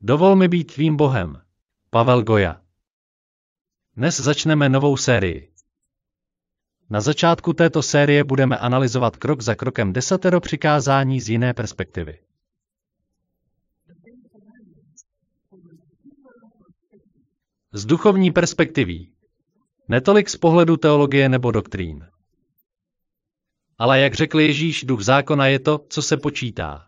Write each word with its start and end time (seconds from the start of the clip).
Dovol 0.00 0.36
mi 0.36 0.48
být 0.48 0.74
tvým 0.74 0.96
bohem. 0.96 1.42
Pavel 1.90 2.22
Goja. 2.22 2.62
Dnes 3.96 4.20
začneme 4.20 4.68
novou 4.68 4.96
sérii. 4.96 5.52
Na 6.90 7.00
začátku 7.00 7.52
této 7.52 7.82
série 7.82 8.24
budeme 8.24 8.58
analyzovat 8.58 9.16
krok 9.16 9.40
za 9.42 9.54
krokem 9.54 9.92
desatero 9.92 10.40
přikázání 10.40 11.20
z 11.20 11.28
jiné 11.28 11.54
perspektivy. 11.54 12.18
Z 17.72 17.86
duchovní 17.86 18.30
perspektivy. 18.30 19.06
Netolik 19.88 20.28
z 20.28 20.36
pohledu 20.36 20.76
teologie 20.76 21.28
nebo 21.28 21.50
doktrín. 21.50 22.06
Ale 23.78 24.00
jak 24.00 24.14
řekl 24.14 24.40
Ježíš, 24.40 24.84
duch 24.84 25.02
zákona 25.02 25.46
je 25.46 25.58
to, 25.58 25.86
co 25.88 26.02
se 26.02 26.16
počítá. 26.16 26.87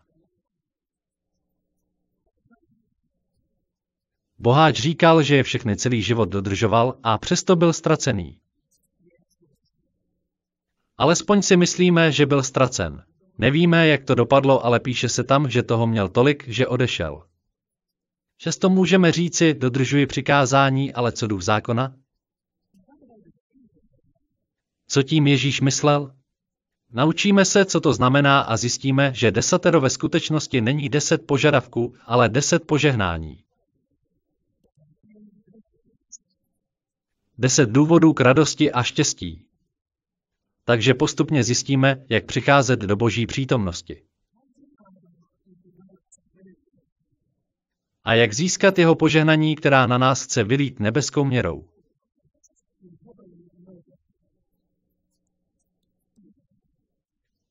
Boháč 4.41 4.79
říkal, 4.79 5.23
že 5.23 5.35
je 5.35 5.43
všechny 5.43 5.77
celý 5.77 6.01
život 6.01 6.29
dodržoval 6.29 6.97
a 7.03 7.17
přesto 7.17 7.55
byl 7.55 7.73
ztracený. 7.73 8.39
Alespoň 10.97 11.41
si 11.41 11.57
myslíme, 11.57 12.11
že 12.11 12.25
byl 12.25 12.43
ztracen. 12.43 13.03
Nevíme, 13.37 13.87
jak 13.87 14.03
to 14.03 14.15
dopadlo, 14.15 14.65
ale 14.65 14.79
píše 14.79 15.09
se 15.09 15.23
tam, 15.23 15.49
že 15.49 15.63
toho 15.63 15.87
měl 15.87 16.09
tolik, 16.09 16.47
že 16.47 16.67
odešel. 16.67 17.23
Často 18.37 18.69
můžeme 18.69 19.11
říci, 19.11 19.53
dodržuji 19.53 20.05
přikázání, 20.05 20.93
ale 20.93 21.11
co 21.11 21.27
duch 21.27 21.41
zákona? 21.41 21.95
Co 24.87 25.03
tím 25.03 25.27
Ježíš 25.27 25.61
myslel? 25.61 26.15
Naučíme 26.91 27.45
se, 27.45 27.65
co 27.65 27.81
to 27.81 27.93
znamená 27.93 28.39
a 28.39 28.57
zjistíme, 28.57 29.11
že 29.15 29.31
desatero 29.31 29.81
ve 29.81 29.89
skutečnosti 29.89 30.61
není 30.61 30.89
deset 30.89 31.27
požadavků, 31.27 31.93
ale 32.05 32.29
deset 32.29 32.67
požehnání. 32.67 33.43
Deset 37.37 37.69
důvodů 37.69 38.13
k 38.13 38.21
radosti 38.21 38.71
a 38.71 38.83
štěstí. 38.83 39.45
Takže 40.63 40.93
postupně 40.93 41.43
zjistíme, 41.43 42.05
jak 42.09 42.25
přicházet 42.25 42.79
do 42.79 42.95
boží 42.95 43.25
přítomnosti. 43.25 44.03
A 48.03 48.13
jak 48.13 48.33
získat 48.33 48.79
jeho 48.79 48.95
požehnaní, 48.95 49.55
která 49.55 49.87
na 49.87 49.97
nás 49.97 50.23
chce 50.23 50.43
vylít 50.43 50.79
nebeskou 50.79 51.25
měrou. 51.25 51.70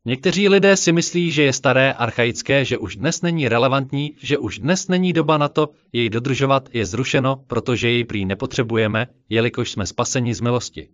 Někteří 0.04 0.48
lidé 0.48 0.76
si 0.76 0.92
myslí, 0.92 1.30
že 1.30 1.42
je 1.42 1.52
staré, 1.52 1.92
archaické, 1.92 2.64
že 2.64 2.78
už 2.78 2.96
dnes 2.96 3.22
není 3.22 3.48
relevantní, 3.48 4.16
že 4.18 4.38
už 4.38 4.58
dnes 4.58 4.88
není 4.88 5.12
doba 5.12 5.38
na 5.38 5.48
to, 5.48 5.68
jej 5.92 6.10
dodržovat 6.10 6.68
je 6.72 6.86
zrušeno, 6.86 7.36
protože 7.36 7.90
jej 7.90 8.04
prý 8.04 8.24
nepotřebujeme, 8.24 9.06
jelikož 9.28 9.70
jsme 9.70 9.86
spaseni 9.86 10.34
z 10.34 10.40
milosti. 10.40 10.88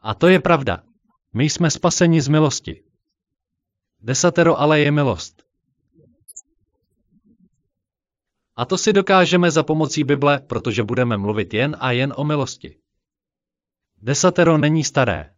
A 0.00 0.14
to 0.14 0.28
je 0.28 0.40
pravda. 0.40 0.82
My 1.34 1.50
jsme 1.50 1.70
spaseni 1.70 2.20
z 2.20 2.28
milosti. 2.28 2.82
Desatero 4.00 4.60
ale 4.60 4.80
je 4.80 4.90
milost. 4.90 5.42
A 8.56 8.64
to 8.64 8.78
si 8.78 8.92
dokážeme 8.92 9.50
za 9.50 9.62
pomocí 9.62 10.04
Bible, 10.04 10.38
protože 10.38 10.82
budeme 10.82 11.16
mluvit 11.16 11.54
jen 11.54 11.76
a 11.80 11.92
jen 11.92 12.12
o 12.16 12.24
milosti. 12.24 12.78
Desatero 14.02 14.58
není 14.58 14.84
staré 14.84 15.37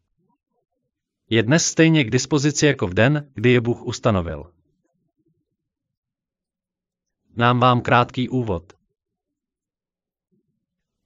je 1.31 1.43
dnes 1.43 1.67
stejně 1.67 2.05
k 2.05 2.11
dispozici 2.11 2.67
jako 2.67 2.87
v 2.87 2.95
den, 2.95 3.31
kdy 3.35 3.51
je 3.51 3.61
Bůh 3.61 3.83
ustanovil. 3.83 4.53
Nám 7.37 7.61
vám 7.61 7.81
krátký 7.81 8.29
úvod. 8.29 8.73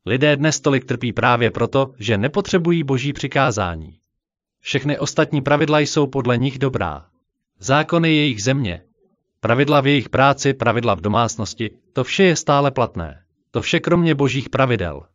Lidé 0.07 0.37
dnes 0.37 0.61
tolik 0.61 0.85
trpí 0.85 1.13
právě 1.13 1.51
proto, 1.51 1.95
že 1.99 2.19
nepotřebují 2.19 2.83
boží 2.85 3.13
přikázání. 3.13 3.99
Všechny 4.61 4.99
ostatní 4.99 5.43
pravidla 5.43 5.81
jsou 5.81 6.07
podle 6.07 6.39
nich 6.39 6.59
dobrá. 6.59 7.07
Zákony 7.59 8.15
jejich 8.15 8.43
země, 8.43 8.83
pravidla 9.41 9.81
v 9.81 9.87
jejich 9.87 10.09
práci, 10.09 10.55
pravidla 10.55 10.95
v 10.95 11.01
domácnosti, 11.01 11.71
to 11.93 12.05
vše 12.05 12.25
je 12.25 12.37
stále 12.37 12.71
platné. 12.71 13.25
To 13.51 13.63
vše 13.63 13.81
kromě 13.81 14.15
božích 14.15 14.49
pravidel. 14.49 15.07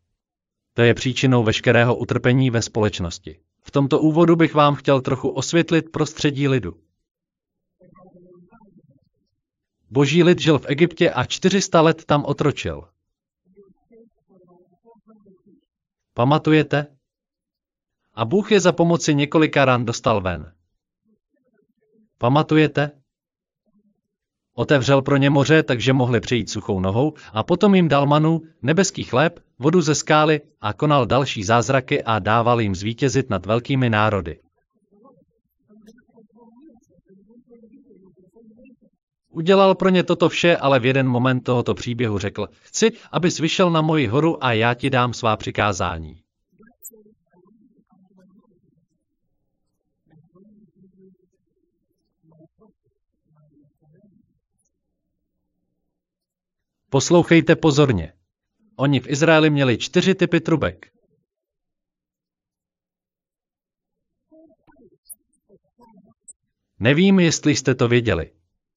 To 0.73 0.81
je 0.81 0.94
příčinou 0.94 1.44
veškerého 1.44 1.95
utrpení 1.95 2.50
ve 2.50 2.61
společnosti. 2.61 3.39
V 3.62 3.72
tomto 3.72 4.00
úvodu 4.00 4.36
bych 4.36 4.53
vám 4.53 4.75
chtěl 4.75 5.02
trochu 5.02 5.30
osvětlit 5.30 5.92
prostředí 5.92 6.47
lidu. 6.47 6.74
Boží 9.90 10.24
lid 10.24 10.40
žil 10.40 10.59
v 10.59 10.66
Egyptě 10.70 11.12
a 11.12 11.24
400 11.24 11.81
let 11.81 12.06
tam 12.06 12.25
otročil. 12.25 12.90
Pamatujete? 16.14 16.88
A 18.14 18.25
Bůh 18.25 18.52
je 18.52 18.59
za 18.59 18.72
pomoci 18.72 19.16
několika 19.16 19.66
ran 19.66 19.86
dostal 19.86 20.22
ven. 20.22 20.53
Pamatujete? 22.18 22.91
Otevřel 24.53 25.02
pro 25.02 25.18
ně 25.18 25.30
moře, 25.30 25.64
takže 25.64 25.94
mohli 25.94 26.20
přejít 26.20 26.50
suchou 26.50 26.80
nohou 26.80 27.14
a 27.34 27.44
potom 27.44 27.76
jim 27.76 27.88
dal 27.88 28.06
manu, 28.06 28.41
nebeský 28.62 29.03
chléb, 29.03 29.40
vodu 29.59 29.81
ze 29.81 29.96
skály 29.96 30.42
a 30.62 30.74
konal 30.74 31.06
další 31.06 31.44
zázraky 31.44 32.03
a 32.03 32.20
dával 32.20 32.62
jim 32.62 32.75
zvítězit 32.75 33.30
nad 33.30 33.46
velkými 33.46 33.90
národy. 33.90 34.40
Udělal 39.30 39.75
pro 39.75 39.90
ně 39.90 40.03
toto 40.03 40.30
vše, 40.30 40.58
ale 40.58 40.80
v 40.80 40.86
jeden 40.86 41.08
moment 41.08 41.42
tohoto 41.42 41.74
příběhu 41.74 42.18
řekl, 42.18 42.47
chci, 42.62 42.92
abys 43.12 43.40
vyšel 43.40 43.72
na 43.72 43.81
moji 43.81 44.08
horu 44.08 44.44
a 44.44 44.53
já 44.53 44.74
ti 44.74 44.90
dám 44.90 45.14
svá 45.14 45.38
přikázání. 45.38 46.22
Poslouchejte 56.90 57.56
pozorně. 57.56 58.14
Oni 58.79 59.00
v 59.00 59.07
Izraeli 59.07 59.50
měli 59.50 59.78
čtyři 59.78 60.16
typy 60.16 60.41
trubek. 60.41 60.94
Nevím, 66.79 67.19
jestli 67.19 67.56
jste 67.56 67.75
to 67.75 67.88
věděli. 67.88 68.35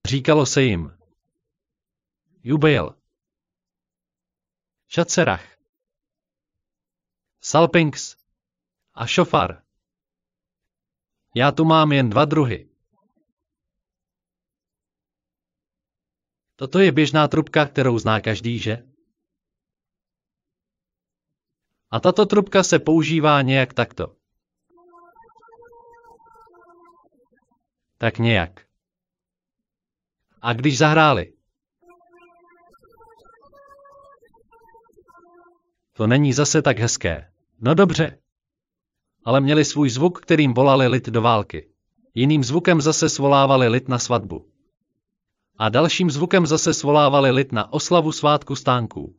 Říkalo 0.09 0.47
se 0.47 0.63
jim. 0.63 0.99
Jubil. 2.43 2.95
Šacerach. 4.89 5.57
Salpinks. 7.41 8.17
A 8.95 9.07
šofar. 9.07 9.63
Já 11.35 11.53
tu 11.53 11.65
mám 11.65 11.93
jen 11.93 12.11
dva 12.11 12.25
druhy. 12.25 12.69
Toto 16.57 16.79
je 16.79 16.93
běžná 16.93 17.29
trubka, 17.29 17.67
kterou 17.67 17.99
zná 17.99 18.21
každý, 18.21 18.59
že? 18.59 18.92
A 21.93 22.01
tato 22.01 22.27
trubka 22.27 22.63
se 22.63 22.79
používá 22.79 23.43
nějak 23.43 23.75
takto. 23.75 24.07
Tak 27.99 28.19
nějak. 28.19 28.61
A 30.43 30.53
když 30.53 30.79
zahráli? 30.79 31.33
To 35.93 36.07
není 36.07 36.33
zase 36.33 36.63
tak 36.63 36.79
hezké. 36.79 37.33
No 37.61 37.75
dobře. 37.75 38.19
Ale 39.25 39.41
měli 39.41 39.65
svůj 39.65 39.91
zvuk, 39.91 40.21
kterým 40.21 40.55
volali 40.55 40.87
lid 40.87 41.09
do 41.09 41.23
války. 41.23 41.69
Jiným 42.15 42.45
zvukem 42.45 42.81
zase 42.81 43.09
svolávali 43.09 43.69
lid 43.69 43.89
na 43.89 43.99
svatbu 43.99 44.53
a 45.63 45.69
dalším 45.69 46.11
zvukem 46.11 46.47
zase 46.47 46.75
svolávali 46.75 47.31
lid 47.31 47.53
na 47.53 47.73
oslavu 47.73 48.13
svátku 48.13 48.57
stánků. 48.57 49.15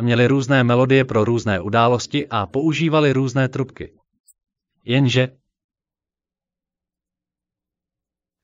Měli 0.00 0.26
různé 0.26 0.64
melodie 0.64 1.04
pro 1.04 1.24
různé 1.24 1.60
události 1.60 2.28
a 2.28 2.46
používali 2.46 3.12
různé 3.12 3.48
trubky. 3.48 3.98
Jenže 4.84 5.38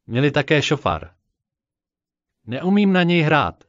měli 0.07 0.31
také 0.31 0.63
šofar. 0.63 1.15
Neumím 2.45 2.93
na 2.93 3.03
něj 3.03 3.21
hrát. 3.21 3.65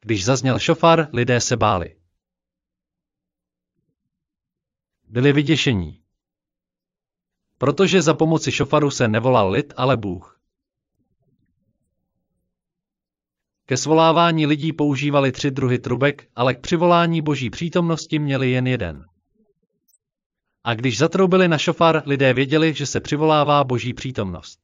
Když 0.00 0.24
zazněl 0.24 0.58
šofar, 0.58 1.08
lidé 1.12 1.40
se 1.40 1.56
báli. 1.56 1.98
byli 5.08 5.32
vyděšení. 5.32 6.02
Protože 7.58 8.02
za 8.02 8.14
pomoci 8.14 8.52
šofaru 8.52 8.90
se 8.90 9.08
nevolal 9.08 9.50
lid, 9.50 9.72
ale 9.76 9.96
Bůh. 9.96 10.37
Ke 13.68 13.76
svolávání 13.76 14.46
lidí 14.46 14.72
používali 14.72 15.32
tři 15.32 15.50
druhy 15.50 15.78
trubek, 15.78 16.28
ale 16.36 16.54
k 16.54 16.60
přivolání 16.60 17.22
boží 17.22 17.50
přítomnosti 17.50 18.18
měli 18.18 18.50
jen 18.50 18.66
jeden. 18.66 19.04
A 20.64 20.74
když 20.74 20.98
zatroubili 20.98 21.48
na 21.48 21.58
šofar, 21.58 22.02
lidé 22.06 22.34
věděli, 22.34 22.74
že 22.74 22.86
se 22.86 23.00
přivolává 23.00 23.64
boží 23.64 23.94
přítomnost. 23.94 24.58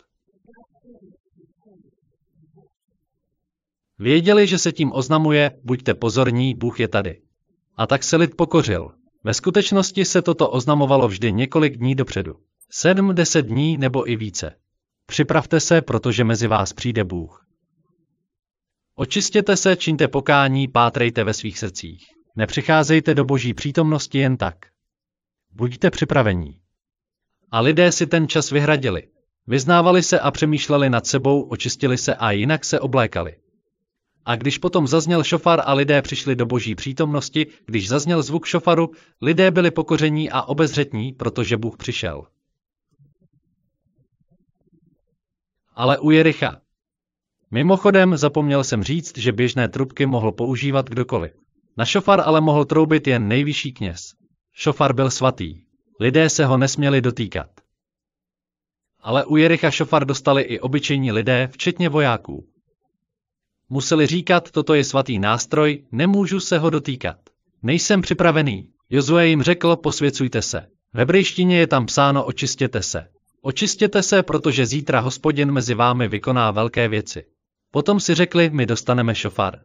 Věděli, 3.98 4.46
že 4.46 4.58
se 4.58 4.72
tím 4.72 4.92
oznamuje, 4.92 5.50
buďte 5.64 5.94
pozorní, 5.94 6.54
Bůh 6.54 6.80
je 6.80 6.88
tady. 6.88 7.20
A 7.76 7.86
tak 7.86 8.04
se 8.04 8.16
lid 8.16 8.36
pokořil. 8.36 8.90
Ve 9.24 9.34
skutečnosti 9.34 10.04
se 10.04 10.22
toto 10.22 10.50
oznamovalo 10.50 11.08
vždy 11.08 11.32
několik 11.32 11.76
dní 11.76 11.94
dopředu. 11.94 12.34
Sedm, 12.70 13.14
deset 13.14 13.42
dní 13.42 13.76
nebo 13.76 14.10
i 14.10 14.16
více. 14.16 14.54
Připravte 15.06 15.60
se, 15.60 15.82
protože 15.82 16.24
mezi 16.24 16.46
vás 16.46 16.72
přijde 16.72 17.04
Bůh. 17.04 17.43
Očistěte 18.96 19.56
se, 19.56 19.76
čiňte 19.76 20.08
pokání, 20.08 20.68
pátrejte 20.68 21.24
ve 21.24 21.34
svých 21.34 21.58
srdcích. 21.58 22.06
Nepřicházejte 22.36 23.14
do 23.14 23.24
boží 23.24 23.54
přítomnosti 23.54 24.18
jen 24.18 24.36
tak. 24.36 24.54
Buďte 25.52 25.90
připravení. 25.90 26.60
A 27.50 27.60
lidé 27.60 27.92
si 27.92 28.06
ten 28.06 28.28
čas 28.28 28.50
vyhradili. 28.50 29.08
Vyznávali 29.46 30.02
se 30.02 30.20
a 30.20 30.30
přemýšleli 30.30 30.90
nad 30.90 31.06
sebou, 31.06 31.42
očistili 31.42 31.98
se 31.98 32.14
a 32.14 32.30
jinak 32.30 32.64
se 32.64 32.80
oblékali. 32.80 33.36
A 34.24 34.36
když 34.36 34.58
potom 34.58 34.86
zazněl 34.86 35.24
šofar 35.24 35.62
a 35.64 35.74
lidé 35.74 36.02
přišli 36.02 36.36
do 36.36 36.46
boží 36.46 36.74
přítomnosti, 36.74 37.46
když 37.66 37.88
zazněl 37.88 38.22
zvuk 38.22 38.46
šofaru, 38.46 38.90
lidé 39.22 39.50
byli 39.50 39.70
pokoření 39.70 40.30
a 40.30 40.42
obezřetní, 40.42 41.12
protože 41.12 41.56
Bůh 41.56 41.76
přišel. 41.76 42.26
Ale 45.74 45.98
u 45.98 46.10
Jericha. 46.10 46.63
Mimochodem 47.54 48.16
zapomněl 48.16 48.64
jsem 48.64 48.82
říct, 48.82 49.18
že 49.18 49.32
běžné 49.32 49.68
trubky 49.68 50.06
mohl 50.06 50.32
používat 50.32 50.90
kdokoliv. 50.90 51.32
Na 51.76 51.84
šofar 51.84 52.22
ale 52.24 52.40
mohl 52.40 52.64
troubit 52.64 53.06
jen 53.06 53.28
nejvyšší 53.28 53.72
kněz. 53.72 54.14
Šofar 54.52 54.92
byl 54.92 55.10
svatý. 55.10 55.60
Lidé 56.00 56.30
se 56.30 56.46
ho 56.46 56.56
nesměli 56.56 57.00
dotýkat. 57.00 57.46
Ale 59.00 59.24
u 59.24 59.36
Jericha 59.36 59.70
šofar 59.70 60.04
dostali 60.06 60.42
i 60.42 60.60
obyčejní 60.60 61.12
lidé, 61.12 61.48
včetně 61.52 61.88
vojáků. 61.88 62.46
Museli 63.68 64.06
říkat, 64.06 64.50
toto 64.50 64.74
je 64.74 64.84
svatý 64.84 65.18
nástroj, 65.18 65.84
nemůžu 65.92 66.40
se 66.40 66.58
ho 66.58 66.70
dotýkat. 66.70 67.16
Nejsem 67.62 68.02
připravený. 68.02 68.68
Jozue 68.90 69.26
jim 69.26 69.42
řekl, 69.42 69.76
posvěcujte 69.76 70.42
se. 70.42 70.66
V 70.94 70.98
hebrejštině 70.98 71.58
je 71.58 71.66
tam 71.66 71.86
psáno, 71.86 72.24
očistěte 72.24 72.82
se. 72.82 73.08
Očistěte 73.42 74.02
se, 74.02 74.22
protože 74.22 74.66
zítra 74.66 75.00
hospodin 75.00 75.52
mezi 75.52 75.74
vámi 75.74 76.08
vykoná 76.08 76.50
velké 76.50 76.88
věci. 76.88 77.24
Potom 77.74 78.00
si 78.00 78.14
řekli, 78.14 78.50
my 78.50 78.66
dostaneme 78.66 79.14
šofar. 79.14 79.60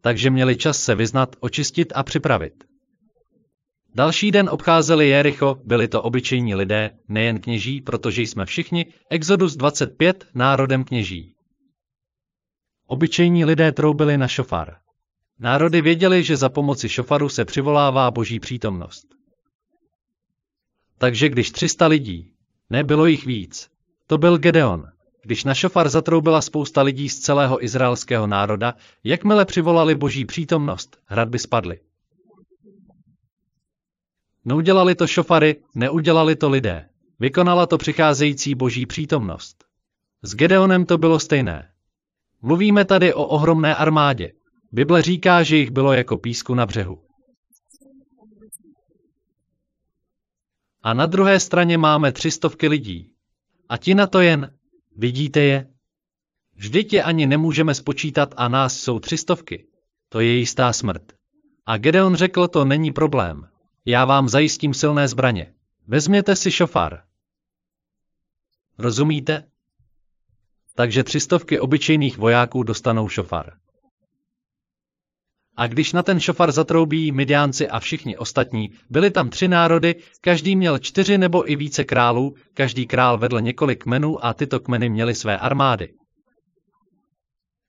Takže 0.00 0.30
měli 0.30 0.56
čas 0.56 0.78
se 0.78 0.94
vyznat, 0.94 1.36
očistit 1.40 1.92
a 1.94 2.02
připravit. 2.02 2.64
Další 3.94 4.30
den 4.30 4.48
obcházeli 4.48 5.08
Jericho, 5.08 5.60
byli 5.64 5.88
to 5.88 6.02
obyčejní 6.02 6.54
lidé, 6.54 6.90
nejen 7.08 7.40
kněží, 7.40 7.80
protože 7.80 8.22
jsme 8.22 8.46
všichni, 8.46 8.86
Exodus 9.10 9.56
25, 9.56 10.26
národem 10.34 10.84
kněží. 10.84 11.34
Obyčejní 12.86 13.44
lidé 13.44 13.72
troubili 13.72 14.18
na 14.18 14.28
šofar. 14.28 14.76
Národy 15.38 15.80
věděli, 15.80 16.22
že 16.22 16.36
za 16.36 16.48
pomoci 16.48 16.88
šofaru 16.88 17.28
se 17.28 17.44
přivolává 17.44 18.10
boží 18.10 18.40
přítomnost. 18.40 19.06
Takže 20.98 21.28
když 21.28 21.50
300 21.50 21.86
lidí, 21.86 22.32
nebylo 22.70 23.06
jich 23.06 23.26
víc, 23.26 23.70
to 24.06 24.18
byl 24.18 24.38
Gedeon. 24.38 24.91
Když 25.22 25.44
na 25.44 25.54
šofar 25.54 25.88
zatroubila 25.88 26.42
spousta 26.42 26.82
lidí 26.82 27.08
z 27.08 27.18
celého 27.18 27.64
izraelského 27.64 28.26
národa, 28.26 28.74
jakmile 29.04 29.44
přivolali 29.44 29.94
boží 29.94 30.24
přítomnost, 30.24 30.96
hradby 31.06 31.38
spadly. 31.38 31.80
Neudělali 34.44 34.94
to 34.94 35.06
šofary, 35.06 35.56
neudělali 35.74 36.36
to 36.36 36.48
lidé. 36.50 36.88
Vykonala 37.20 37.66
to 37.66 37.78
přicházející 37.78 38.54
boží 38.54 38.86
přítomnost. 38.86 39.64
S 40.22 40.34
Gedeonem 40.34 40.86
to 40.86 40.98
bylo 40.98 41.20
stejné. 41.20 41.72
Mluvíme 42.42 42.84
tady 42.84 43.14
o 43.14 43.24
ohromné 43.24 43.74
armádě. 43.76 44.32
Bible 44.72 45.02
říká, 45.02 45.42
že 45.42 45.56
jich 45.56 45.70
bylo 45.70 45.92
jako 45.92 46.16
písku 46.16 46.54
na 46.54 46.66
břehu. 46.66 47.02
A 50.82 50.94
na 50.94 51.06
druhé 51.06 51.40
straně 51.40 51.78
máme 51.78 52.12
třistovky 52.12 52.68
lidí. 52.68 53.12
A 53.68 53.76
ti 53.76 53.94
na 53.94 54.06
to 54.06 54.20
jen, 54.20 54.54
vidíte 54.96 55.40
je? 55.40 55.68
Vždyť 56.54 56.92
je 56.92 57.02
ani 57.02 57.26
nemůžeme 57.26 57.74
spočítat 57.74 58.34
a 58.36 58.48
nás 58.48 58.76
jsou 58.76 58.98
třistovky. 58.98 59.66
To 60.08 60.20
je 60.20 60.32
jistá 60.32 60.72
smrt. 60.72 61.12
A 61.66 61.76
Gedeon 61.76 62.14
řekl, 62.14 62.48
to 62.48 62.64
není 62.64 62.92
problém. 62.92 63.48
Já 63.84 64.04
vám 64.04 64.28
zajistím 64.28 64.74
silné 64.74 65.08
zbraně. 65.08 65.54
Vezměte 65.86 66.36
si 66.36 66.50
šofar. 66.50 67.02
Rozumíte? 68.78 69.52
takže 70.74 71.04
třistovky 71.04 71.60
obyčejných 71.60 72.18
vojáků 72.18 72.62
dostanou 72.62 73.08
šofar. 73.08 73.52
A 75.56 75.66
když 75.66 75.92
na 75.92 76.02
ten 76.02 76.20
šofar 76.20 76.52
zatroubí 76.52 77.12
Midiánci 77.12 77.68
a 77.68 77.80
všichni 77.80 78.16
ostatní, 78.16 78.70
byly 78.90 79.10
tam 79.10 79.30
tři 79.30 79.48
národy, 79.48 79.94
každý 80.20 80.56
měl 80.56 80.78
čtyři 80.78 81.18
nebo 81.18 81.50
i 81.50 81.56
více 81.56 81.84
králů, 81.84 82.34
každý 82.54 82.86
král 82.86 83.18
vedl 83.18 83.40
několik 83.40 83.82
kmenů 83.82 84.24
a 84.24 84.34
tyto 84.34 84.60
kmeny 84.60 84.88
měly 84.88 85.14
své 85.14 85.38
armády. 85.38 85.94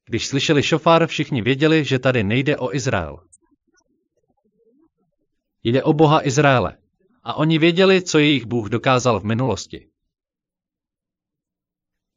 Když 0.06 0.28
slyšeli 0.28 0.64
šofár, 0.64 1.08
všichni 1.08 1.42
věděli, 1.42 1.86
že 1.86 2.00
tady 2.00 2.24
nejde 2.24 2.58
o 2.58 2.76
Izrael. 2.76 3.20
Jde 5.64 5.84
o 5.84 5.94
Boha 5.94 6.28
Izraele. 6.28 6.78
A 7.24 7.34
oni 7.34 7.60
věděli, 7.60 8.02
co 8.02 8.20
jejich 8.20 8.46
Bůh 8.46 8.70
dokázal 8.70 9.20
v 9.20 9.24
minulosti. 9.24 9.88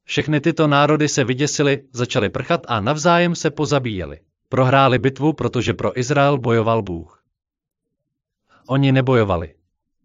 Všechny 0.04 0.40
tyto 0.40 0.66
národy 0.66 1.08
se 1.08 1.24
vyděsily, 1.24 1.82
začaly 1.92 2.30
prchat 2.30 2.60
a 2.68 2.80
navzájem 2.80 3.34
se 3.34 3.50
pozabíjeli. 3.50 4.25
Prohráli 4.48 4.98
bitvu, 4.98 5.32
protože 5.32 5.74
pro 5.74 5.98
Izrael 5.98 6.38
bojoval 6.38 6.82
Bůh. 6.82 7.24
Oni 8.68 8.92
nebojovali. 8.92 9.54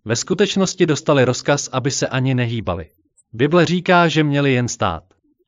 Ve 0.05 0.15
skutečnosti 0.15 0.85
dostali 0.85 1.25
rozkaz, 1.25 1.69
aby 1.71 1.91
se 1.91 2.07
ani 2.07 2.35
nehýbali. 2.35 2.91
Bible 3.33 3.65
říká, 3.65 4.07
že 4.07 4.23
měli 4.23 4.53
jen 4.53 4.67
stát. 4.67 5.03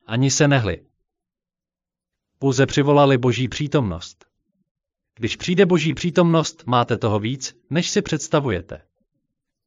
Ani 0.06 0.30
se 0.30 0.48
nehli. 0.48 0.86
Pouze 2.38 2.66
přivolali 2.66 3.18
boží 3.18 3.48
přítomnost. 3.48 4.24
Když 5.14 5.36
přijde 5.36 5.66
boží 5.66 5.94
přítomnost, 5.94 6.62
máte 6.66 6.98
toho 6.98 7.18
víc, 7.18 7.56
než 7.70 7.90
si 7.90 8.02
představujete. 8.02 8.82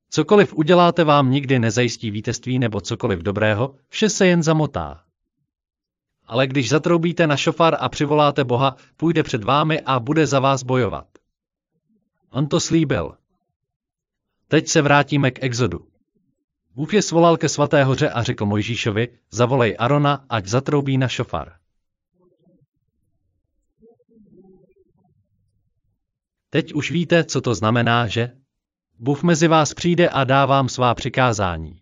Cokoliv 0.09 0.53
uděláte 0.53 1.03
vám 1.03 1.31
nikdy 1.31 1.59
nezajistí 1.59 2.11
vítězství 2.11 2.59
nebo 2.59 2.81
cokoliv 2.81 3.19
dobrého, 3.19 3.75
vše 3.89 4.09
se 4.09 4.27
jen 4.27 4.43
zamotá. 4.43 5.06
Ale 6.27 6.47
když 6.47 6.69
zatroubíte 6.69 7.27
na 7.27 7.37
šofar 7.37 7.77
a 7.79 7.89
přivoláte 7.89 8.43
Boha, 8.43 8.75
půjde 8.97 9.23
před 9.23 9.43
vámi 9.43 9.81
a 9.81 9.99
bude 9.99 10.27
za 10.27 10.39
vás 10.39 10.63
bojovat. 10.63 11.07
On 12.29 12.47
to 12.47 12.59
slíbil. 12.59 13.17
Teď 14.47 14.67
se 14.67 14.81
vrátíme 14.81 15.31
k 15.31 15.43
Exodu. 15.43 15.87
Bůh 16.75 16.93
je 16.93 17.01
svolal 17.01 17.37
ke 17.37 17.49
svaté 17.49 17.83
hoře 17.83 18.09
a 18.09 18.23
řekl 18.23 18.45
Mojžíšovi, 18.45 19.19
zavolej 19.31 19.75
Arona, 19.79 20.25
ať 20.29 20.45
zatroubí 20.45 20.97
na 20.97 21.07
šofar. 21.07 21.57
Teď 26.49 26.73
už 26.73 26.91
víte, 26.91 27.23
co 27.23 27.41
to 27.41 27.55
znamená, 27.55 28.07
že? 28.07 28.31
Bůh 28.99 29.23
mezi 29.23 29.47
vás 29.47 29.73
přijde 29.73 30.09
a 30.09 30.23
dá 30.23 30.45
vám 30.45 30.69
svá 30.69 30.95
přikázání. 30.95 31.81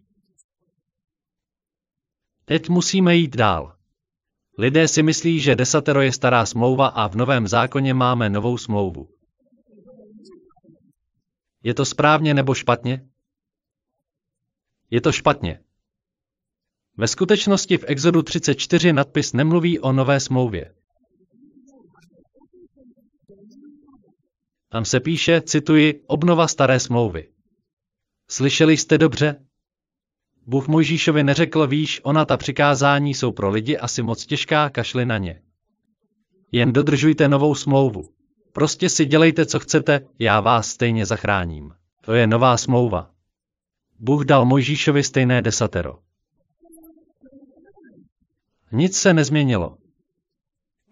Teď 2.45 2.69
musíme 2.69 3.15
jít 3.15 3.35
dál. 3.35 3.74
Lidé 4.57 4.87
si 4.87 5.03
myslí, 5.03 5.39
že 5.39 5.55
desatero 5.55 6.01
je 6.01 6.11
stará 6.11 6.45
smlouva 6.45 6.87
a 6.87 7.07
v 7.07 7.15
Novém 7.15 7.47
zákoně 7.47 7.93
máme 7.93 8.29
novou 8.29 8.57
smlouvu. 8.57 9.09
Je 11.63 11.73
to 11.73 11.85
správně 11.85 12.33
nebo 12.33 12.53
špatně? 12.53 13.09
Je 14.89 15.01
to 15.01 15.11
špatně. 15.11 15.63
Ve 16.97 17.07
skutečnosti 17.07 17.77
v 17.77 17.83
Exodu 17.87 18.21
34 18.21 18.93
nadpis 18.93 19.33
nemluví 19.33 19.79
o 19.79 19.91
nové 19.91 20.19
smlouvě. 20.19 20.75
Tam 24.69 24.85
se 24.85 24.99
píše, 24.99 25.41
cituji, 25.41 26.03
obnova 26.07 26.47
staré 26.47 26.79
smlouvy. 26.79 27.31
Slyšeli 28.29 28.77
jste 28.77 28.97
dobře? 28.97 29.44
Bůh 30.47 30.67
Mojžíšovi 30.67 31.23
neřekl, 31.23 31.67
víš, 31.67 32.01
ona 32.03 32.25
ta 32.25 32.37
přikázání 32.37 33.13
jsou 33.13 33.31
pro 33.31 33.49
lidi 33.49 33.77
asi 33.77 34.03
moc 34.03 34.25
těžká, 34.25 34.69
kašli 34.69 35.05
na 35.05 35.17
ně. 35.17 35.41
Jen 36.51 36.73
dodržujte 36.73 37.27
novou 37.27 37.55
smlouvu. 37.55 38.09
Prostě 38.53 38.89
si 38.89 39.05
dělejte, 39.05 39.45
co 39.45 39.59
chcete, 39.59 40.07
já 40.19 40.39
vás 40.39 40.67
stejně 40.67 41.05
zachráním. 41.05 41.73
To 42.01 42.13
je 42.13 42.27
nová 42.27 42.57
smlouva. 42.57 43.09
Bůh 43.99 44.25
dal 44.25 44.45
Mojžíšovi 44.45 45.03
stejné 45.03 45.41
desatero. 45.41 45.99
Nic 48.71 48.97
se 48.97 49.13
nezměnilo. 49.13 49.77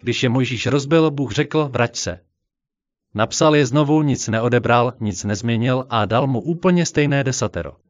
Když 0.01 0.23
je 0.23 0.29
Mojžíš 0.29 0.65
rozbil, 0.65 1.11
Bůh 1.11 1.31
řekl, 1.31 1.69
vrať 1.69 1.95
se. 1.95 2.19
Napsal 3.13 3.55
je 3.55 3.65
znovu, 3.65 4.01
nic 4.01 4.27
neodebral, 4.27 4.93
nic 4.99 5.23
nezměnil 5.23 5.85
a 5.89 6.05
dal 6.05 6.27
mu 6.27 6.41
úplně 6.41 6.85
stejné 6.85 7.23
desatero. 7.23 7.82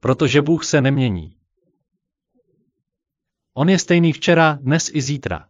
Protože 0.00 0.42
Bůh 0.42 0.64
se 0.64 0.80
nemění. 0.80 1.36
On 3.54 3.68
je 3.68 3.78
stejný 3.78 4.12
včera, 4.12 4.58
dnes 4.62 4.90
i 4.94 5.02
zítra. 5.02 5.48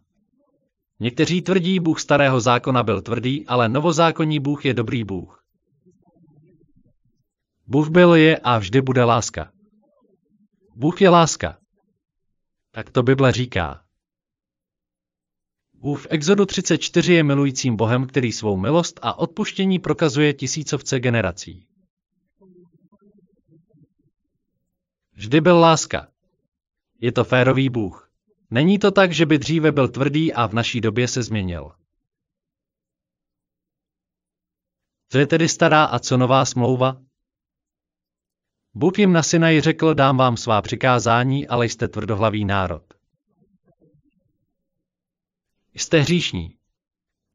Někteří 0.99 1.41
tvrdí, 1.41 1.79
Bůh 1.79 1.99
starého 1.99 2.41
zákona 2.41 2.83
byl 2.83 3.01
tvrdý, 3.01 3.47
ale 3.47 3.69
novozákonní 3.69 4.39
Bůh 4.39 4.65
je 4.65 4.73
dobrý 4.73 5.03
Bůh. 5.03 5.45
Bůh 7.67 7.89
byl 7.89 8.15
je 8.15 8.37
a 8.37 8.57
vždy 8.57 8.81
bude 8.81 9.03
láska. 9.03 9.51
Bůh 10.75 11.01
je 11.01 11.09
láska. 11.09 11.59
Tak 12.71 12.89
to 12.89 13.03
Bible 13.03 13.31
říká. 13.31 13.83
Bůh 15.73 16.01
v 16.01 16.07
Exodu 16.09 16.45
34 16.45 17.13
je 17.13 17.23
milujícím 17.23 17.75
Bohem, 17.75 18.07
který 18.07 18.31
svou 18.31 18.57
milost 18.57 18.99
a 19.01 19.19
odpuštění 19.19 19.79
prokazuje 19.79 20.33
tisícovce 20.33 20.99
generací. 20.99 21.68
Vždy 25.19 25.41
byl 25.41 25.59
láska. 25.59 26.07
Je 27.01 27.11
to 27.11 27.23
férový 27.23 27.69
Bůh. 27.69 28.11
Není 28.49 28.79
to 28.79 28.91
tak, 28.91 29.11
že 29.11 29.25
by 29.25 29.37
dříve 29.37 29.71
byl 29.71 29.87
tvrdý 29.87 30.33
a 30.33 30.47
v 30.47 30.53
naší 30.53 30.81
době 30.81 31.07
se 31.07 31.23
změnil. 31.23 31.71
Co 35.09 35.17
je 35.17 35.27
tedy 35.27 35.49
stará 35.49 35.85
a 35.85 35.99
co 35.99 36.17
nová 36.17 36.45
smlouva? 36.45 37.01
Bůh 38.73 38.99
jim 38.99 39.13
na 39.13 39.23
Sinaj 39.23 39.61
řekl, 39.61 39.93
dám 39.93 40.17
vám 40.17 40.37
svá 40.37 40.61
přikázání, 40.61 41.47
ale 41.47 41.65
jste 41.65 41.87
tvrdohlavý 41.87 42.45
národ. 42.45 42.93
Jste 45.73 45.99
hříšní. 45.99 46.57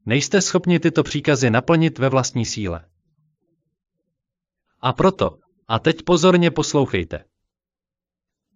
Nejste 0.05 0.41
schopni 0.41 0.79
tyto 0.79 1.03
příkazy 1.03 1.49
naplnit 1.49 1.99
ve 1.99 2.09
vlastní 2.09 2.45
síle. 2.45 2.89
A 4.81 4.93
proto, 4.93 5.39
a 5.67 5.79
teď 5.79 6.03
pozorně 6.05 6.51
poslouchejte. 6.51 7.25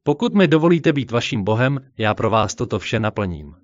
Pokud 0.03 0.33
mi 0.33 0.47
dovolíte 0.47 0.93
být 0.93 1.11
vaším 1.11 1.43
Bohem, 1.43 1.79
já 1.97 2.13
pro 2.13 2.29
vás 2.29 2.55
toto 2.55 2.79
vše 2.79 2.99
naplním. 2.99 3.55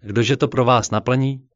Kdože 0.00 0.36
to 0.36 0.48
pro 0.48 0.64
vás 0.64 0.90
naplní? 0.90 1.46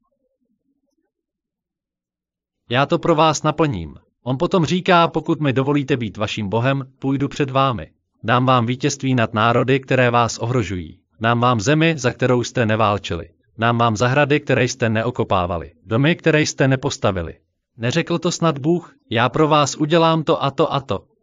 Já 2.71 2.87
to 2.87 2.99
pro 2.99 3.15
vás 3.15 3.43
naplním. 3.43 3.95
On 4.23 4.39
potom 4.39 4.65
říká, 4.65 5.09
pokud 5.09 5.41
mi 5.41 5.53
dovolíte 5.53 5.97
být 5.97 6.17
vaším 6.17 6.49
Bohem, 6.49 6.93
půjdu 6.99 7.29
před 7.29 7.51
vámi. 7.51 7.91
Dám 8.23 8.47
vám 8.47 8.67
vítězství 8.67 9.15
nad 9.15 9.35
národy, 9.35 9.81
které 9.81 10.11
vás 10.11 10.39
ohrožují. 10.39 11.01
Dám 11.21 11.41
vám 11.41 11.61
zemi, 11.61 11.95
za 11.99 12.13
kterou 12.13 12.43
jste 12.43 12.67
neválčili. 12.67 13.29
Dám 13.59 13.79
vám 13.79 13.97
zahrady, 13.97 14.41
které 14.41 14.65
jste 14.65 14.89
neokopávali. 14.89 15.73
Domy, 15.87 16.17
které 16.17 16.43
jste 16.43 16.69
nepostavili. 16.69 17.35
Neřekl 17.77 18.19
to 18.19 18.33
snad 18.33 18.59
Bůh, 18.59 18.95
já 19.11 19.29
pro 19.29 19.49
vás 19.49 19.77
udělám 19.77 20.25
to 20.25 20.43
a 20.45 20.51
to 20.51 20.73
a 20.73 20.81
to. 20.81 21.14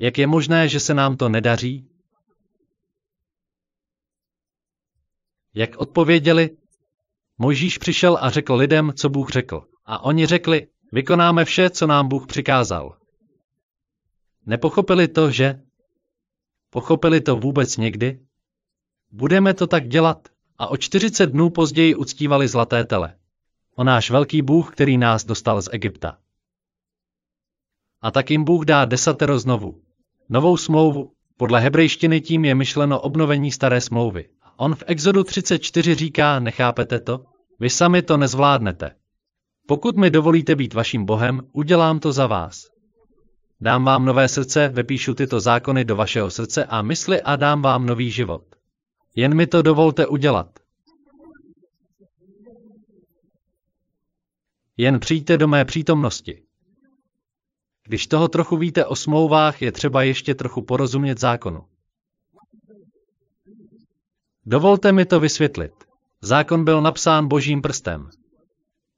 Jak 0.00 0.18
je 0.18 0.26
možné, 0.26 0.68
že 0.68 0.80
se 0.80 0.94
nám 0.94 1.16
to 1.16 1.28
nedaří? 1.28 1.88
Jak 5.54 5.76
odpověděli? 5.76 6.56
Mojžíš 7.38 7.78
přišel 7.78 8.18
a 8.20 8.30
řekl 8.30 8.54
lidem, 8.54 8.92
co 8.96 9.08
Bůh 9.08 9.30
řekl. 9.30 9.66
A 9.84 10.04
oni 10.04 10.26
řekli, 10.26 10.68
vykonáme 10.92 11.44
vše, 11.44 11.70
co 11.70 11.86
nám 11.86 12.08
Bůh 12.08 12.26
přikázal. 12.26 12.96
Nepochopili 14.46 15.08
to, 15.08 15.30
že? 15.30 15.60
Pochopili 16.70 17.20
to 17.20 17.36
vůbec 17.36 17.76
někdy? 17.76 18.20
Budeme 19.10 19.54
to 19.54 19.66
tak 19.66 19.88
dělat. 19.88 20.28
A 20.58 20.66
o 20.66 20.76
40 20.76 21.26
dnů 21.26 21.50
později 21.50 21.94
uctívali 21.94 22.48
zlaté 22.48 22.84
tele. 22.84 23.18
O 23.74 23.84
náš 23.84 24.10
velký 24.10 24.42
Bůh, 24.42 24.72
který 24.72 24.98
nás 24.98 25.24
dostal 25.24 25.62
z 25.62 25.68
Egypta. 25.72 26.18
A 28.00 28.10
tak 28.10 28.30
jim 28.30 28.44
Bůh 28.44 28.64
dá 28.64 28.84
desatero 28.84 29.38
znovu. 29.38 29.89
Novou 30.32 30.56
smlouvu. 30.56 31.12
Podle 31.36 31.60
hebrejštiny 31.60 32.20
tím 32.20 32.44
je 32.44 32.54
myšleno 32.54 33.00
obnovení 33.00 33.52
staré 33.52 33.80
smlouvy. 33.80 34.28
On 34.56 34.74
v 34.74 34.82
Exodu 34.86 35.24
34 35.24 35.94
říká, 35.94 36.40
nechápete 36.40 37.00
to? 37.00 37.24
Vy 37.60 37.70
sami 37.70 38.02
to 38.02 38.16
nezvládnete. 38.16 38.90
Pokud 39.66 39.96
mi 39.96 40.10
dovolíte 40.10 40.54
být 40.54 40.74
vaším 40.74 41.04
Bohem, 41.04 41.40
udělám 41.52 42.00
to 42.00 42.12
za 42.12 42.26
vás. 42.26 42.70
Dám 43.60 43.84
vám 43.84 44.04
nové 44.04 44.28
srdce, 44.28 44.68
vepíšu 44.68 45.14
tyto 45.14 45.40
zákony 45.40 45.84
do 45.84 45.96
vašeho 45.96 46.30
srdce 46.30 46.64
a 46.64 46.82
mysli 46.82 47.22
a 47.22 47.36
dám 47.36 47.62
vám 47.62 47.86
nový 47.86 48.10
život. 48.10 48.44
Jen 49.16 49.34
mi 49.34 49.46
to 49.46 49.62
dovolte 49.62 50.06
udělat. 50.06 50.58
Jen 54.76 55.00
přijďte 55.00 55.38
do 55.38 55.48
mé 55.48 55.64
přítomnosti. 55.64 56.42
Když 57.90 58.06
toho 58.06 58.28
trochu 58.28 58.56
víte 58.56 58.86
o 58.86 58.96
smlouvách, 58.96 59.62
je 59.62 59.72
třeba 59.72 60.02
ještě 60.02 60.34
trochu 60.34 60.62
porozumět 60.62 61.18
zákonu. 61.18 61.64
Dovolte 64.46 64.92
mi 64.92 65.04
to 65.04 65.20
vysvětlit. 65.20 65.72
Zákon 66.20 66.64
byl 66.64 66.80
napsán 66.80 67.28
božím 67.28 67.62
prstem. 67.62 68.10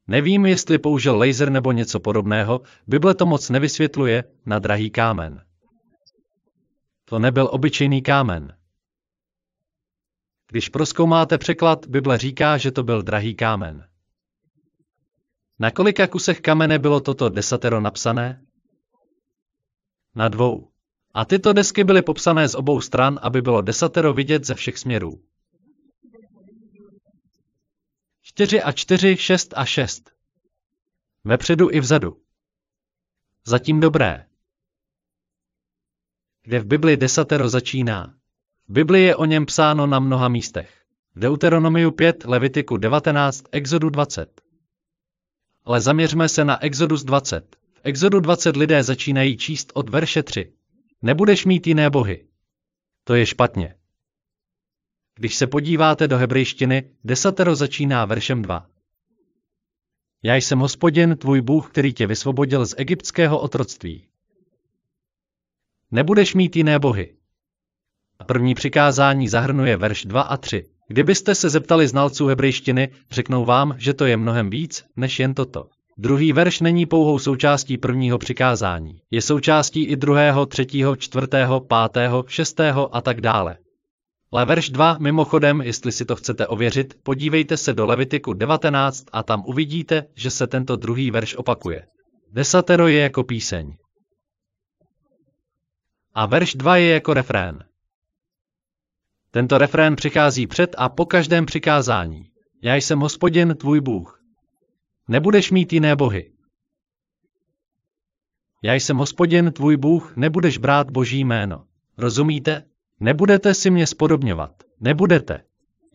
Nevím, 0.06 0.46
jestli 0.46 0.78
použil 0.78 1.18
laser 1.18 1.50
nebo 1.50 1.72
něco 1.72 2.00
podobného, 2.00 2.60
Bible 2.86 3.14
to 3.14 3.26
moc 3.26 3.50
nevysvětluje 3.50 4.24
na 4.46 4.58
drahý 4.58 4.90
kámen. 4.90 5.44
To 7.04 7.18
nebyl 7.18 7.48
obyčejný 7.52 8.02
kámen. 8.02 8.56
Když 10.50 10.68
proskoumáte 10.68 11.38
překlad, 11.38 11.86
Bible 11.86 12.18
říká, 12.18 12.58
že 12.58 12.70
to 12.70 12.82
byl 12.82 13.02
drahý 13.02 13.34
kámen. 13.34 13.88
Na 15.58 15.70
kolika 15.70 16.06
kusech 16.06 16.40
kamene 16.40 16.78
bylo 16.78 17.00
toto 17.00 17.28
desatero 17.28 17.80
napsané? 17.80 18.46
Na 20.14 20.28
dvou. 20.28 20.68
A 21.14 21.24
tyto 21.24 21.52
desky 21.52 21.84
byly 21.84 22.02
popsané 22.02 22.48
z 22.48 22.54
obou 22.54 22.80
stran, 22.80 23.18
aby 23.22 23.42
bylo 23.42 23.62
desatero 23.62 24.12
vidět 24.12 24.44
ze 24.44 24.54
všech 24.54 24.78
směrů. 24.78 25.20
4 28.22 28.62
a 28.62 28.72
4, 28.72 29.16
6 29.16 29.54
a 29.56 29.64
6. 29.64 30.10
Vepředu 31.24 31.70
i 31.70 31.80
vzadu. 31.80 32.16
Zatím 33.44 33.80
dobré. 33.80 34.26
Kde 36.42 36.60
v 36.60 36.66
Bibli 36.66 36.96
desatero 36.96 37.48
začíná. 37.48 38.14
V 38.68 38.72
Bibli 38.72 39.02
je 39.02 39.16
o 39.16 39.24
něm 39.24 39.46
psáno 39.46 39.86
na 39.86 39.98
mnoha 39.98 40.28
místech. 40.28 40.82
Deuteronomiu 41.16 41.90
5, 41.90 42.24
Levitiku 42.24 42.76
19, 42.76 43.44
Exodu 43.52 43.90
20. 43.90 44.40
Ale 45.64 45.80
zaměřme 45.80 46.28
se 46.28 46.44
na 46.44 46.62
Exodus 46.62 47.04
20. 47.04 47.61
Exodu 47.84 48.20
20 48.20 48.56
lidé 48.56 48.82
začínají 48.82 49.36
číst 49.36 49.72
od 49.74 49.88
verše 49.88 50.22
3. 50.22 50.52
Nebudeš 51.02 51.44
mít 51.44 51.66
jiné 51.66 51.90
bohy. 51.90 52.26
To 53.04 53.14
je 53.14 53.26
špatně. 53.26 53.74
Když 55.14 55.34
se 55.34 55.46
podíváte 55.46 56.08
do 56.08 56.18
hebrejštiny, 56.18 56.90
desatero 57.04 57.56
začíná 57.56 58.04
veršem 58.04 58.42
2. 58.42 58.66
Já 60.22 60.34
jsem 60.34 60.58
hospodin, 60.58 61.16
tvůj 61.16 61.40
Bůh, 61.40 61.70
který 61.70 61.92
tě 61.92 62.06
vysvobodil 62.06 62.66
z 62.66 62.74
egyptského 62.78 63.40
otroctví. 63.40 64.06
Nebudeš 65.90 66.34
mít 66.34 66.56
jiné 66.56 66.78
bohy. 66.78 67.16
První 68.26 68.54
přikázání 68.54 69.28
zahrnuje 69.28 69.76
verš 69.76 70.04
2 70.04 70.22
a 70.22 70.36
3. 70.36 70.68
Kdybyste 70.88 71.34
se 71.34 71.50
zeptali 71.50 71.88
znalců 71.88 72.26
hebrejštiny, 72.26 72.88
řeknou 73.10 73.44
vám, 73.44 73.74
že 73.78 73.94
to 73.94 74.04
je 74.04 74.16
mnohem 74.16 74.50
víc, 74.50 74.84
než 74.96 75.20
jen 75.20 75.34
toto. 75.34 75.70
Druhý 75.98 76.32
verš 76.32 76.60
není 76.60 76.86
pouhou 76.86 77.18
součástí 77.18 77.78
prvního 77.78 78.18
přikázání. 78.18 79.00
Je 79.10 79.22
součástí 79.22 79.84
i 79.84 79.96
druhého, 79.96 80.46
třetího, 80.46 80.96
čtvrtého, 80.96 81.60
pátého, 81.60 82.24
šestého 82.28 82.96
a 82.96 83.00
tak 83.00 83.20
dále. 83.20 83.56
Ale 84.32 84.44
verš 84.44 84.70
2, 84.70 84.98
mimochodem, 85.00 85.60
jestli 85.60 85.92
si 85.92 86.04
to 86.04 86.16
chcete 86.16 86.46
ověřit, 86.46 86.94
podívejte 87.02 87.56
se 87.56 87.72
do 87.72 87.86
Levitiku 87.86 88.32
19 88.32 89.04
a 89.12 89.22
tam 89.22 89.44
uvidíte, 89.46 90.06
že 90.14 90.30
se 90.30 90.46
tento 90.46 90.76
druhý 90.76 91.10
verš 91.10 91.36
opakuje. 91.36 91.86
Desatero 92.32 92.88
je 92.88 93.00
jako 93.00 93.24
píseň. 93.24 93.76
A 96.14 96.26
verš 96.26 96.54
2 96.54 96.76
je 96.76 96.92
jako 96.92 97.14
refrén. 97.14 97.64
Tento 99.30 99.58
refrén 99.58 99.96
přichází 99.96 100.46
před 100.46 100.74
a 100.78 100.88
po 100.88 101.06
každém 101.06 101.46
přikázání. 101.46 102.24
Já 102.62 102.74
jsem 102.74 103.00
hospodin, 103.00 103.56
tvůj 103.56 103.80
Bůh. 103.80 104.21
Nebudeš 105.12 105.50
mít 105.50 105.72
jiné 105.72 105.96
bohy. 105.96 106.32
Já 108.62 108.74
jsem 108.74 108.96
hospodin, 108.96 109.52
tvůj 109.52 109.76
Bůh, 109.76 110.16
nebudeš 110.16 110.58
brát 110.58 110.90
boží 110.90 111.24
jméno. 111.24 111.64
Rozumíte? 111.98 112.64
Nebudete 113.00 113.54
si 113.54 113.70
mě 113.70 113.86
spodobňovat. 113.86 114.62
Nebudete. 114.80 115.44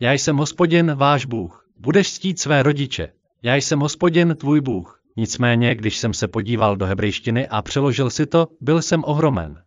Já 0.00 0.12
jsem 0.12 0.36
hospodin, 0.36 0.94
váš 0.94 1.26
Bůh. 1.26 1.68
Budeš 1.76 2.08
stít 2.08 2.40
své 2.40 2.62
rodiče. 2.62 3.12
Já 3.42 3.54
jsem 3.54 3.80
hospodin, 3.80 4.36
tvůj 4.36 4.60
Bůh. 4.60 5.02
Nicméně, 5.16 5.74
když 5.74 5.96
jsem 5.96 6.14
se 6.14 6.28
podíval 6.28 6.76
do 6.76 6.86
hebrejštiny 6.86 7.48
a 7.48 7.62
přeložil 7.62 8.10
si 8.10 8.26
to, 8.26 8.48
byl 8.60 8.82
jsem 8.82 9.04
ohromen. 9.04 9.62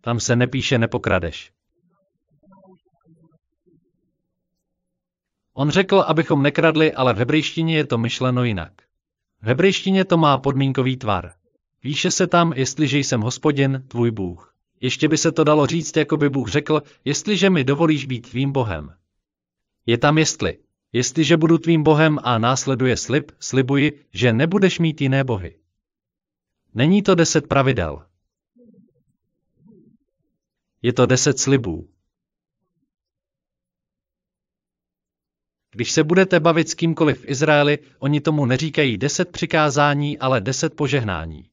Tam 0.00 0.20
se 0.20 0.36
nepíše 0.36 0.78
nepokradeš. 0.78 1.52
On 5.54 5.70
řekl, 5.70 6.00
abychom 6.00 6.42
nekradli, 6.42 6.92
ale 6.92 7.14
v 7.14 7.16
hebrejštině 7.16 7.76
je 7.76 7.86
to 7.86 7.98
myšleno 7.98 8.44
jinak. 8.44 8.89
V 9.42 9.46
hebrejštině 9.46 10.04
to 10.04 10.16
má 10.16 10.38
podmínkový 10.38 10.96
tvar. 10.96 11.32
Píše 11.80 12.10
se 12.10 12.26
tam, 12.26 12.52
jestliže 12.52 12.98
jsem 12.98 13.20
hospodin, 13.20 13.84
tvůj 13.88 14.10
Bůh. 14.10 14.54
Ještě 14.80 15.08
by 15.08 15.18
se 15.18 15.32
to 15.32 15.44
dalo 15.44 15.66
říct, 15.66 15.96
jako 15.96 16.16
by 16.16 16.28
Bůh 16.28 16.48
řekl, 16.48 16.82
jestliže 17.04 17.50
mi 17.50 17.64
dovolíš 17.64 18.06
být 18.06 18.30
tvým 18.30 18.52
Bohem. 18.52 18.94
Je 19.86 19.98
tam 19.98 20.18
jestli. 20.18 20.58
Jestliže 20.92 21.36
budu 21.36 21.58
tvým 21.58 21.82
Bohem 21.82 22.18
a 22.22 22.38
následuje 22.38 22.96
slib, 22.96 23.30
slibuji, 23.40 24.04
že 24.12 24.32
nebudeš 24.32 24.78
mít 24.78 25.00
jiné 25.00 25.24
bohy. 25.24 25.56
Není 26.74 27.02
to 27.02 27.14
deset 27.14 27.46
pravidel. 27.46 28.06
Je 30.82 30.92
to 30.92 31.06
deset 31.06 31.38
slibů. 31.38 31.88
Když 35.70 35.92
se 35.92 36.04
budete 36.04 36.40
bavit 36.40 36.68
s 36.68 36.74
kýmkoliv 36.74 37.20
v 37.20 37.28
Izraeli, 37.28 37.78
oni 37.98 38.20
tomu 38.20 38.46
neříkají 38.46 38.98
deset 38.98 39.32
přikázání, 39.32 40.18
ale 40.18 40.40
deset 40.40 40.76
požehnání. 40.76 41.50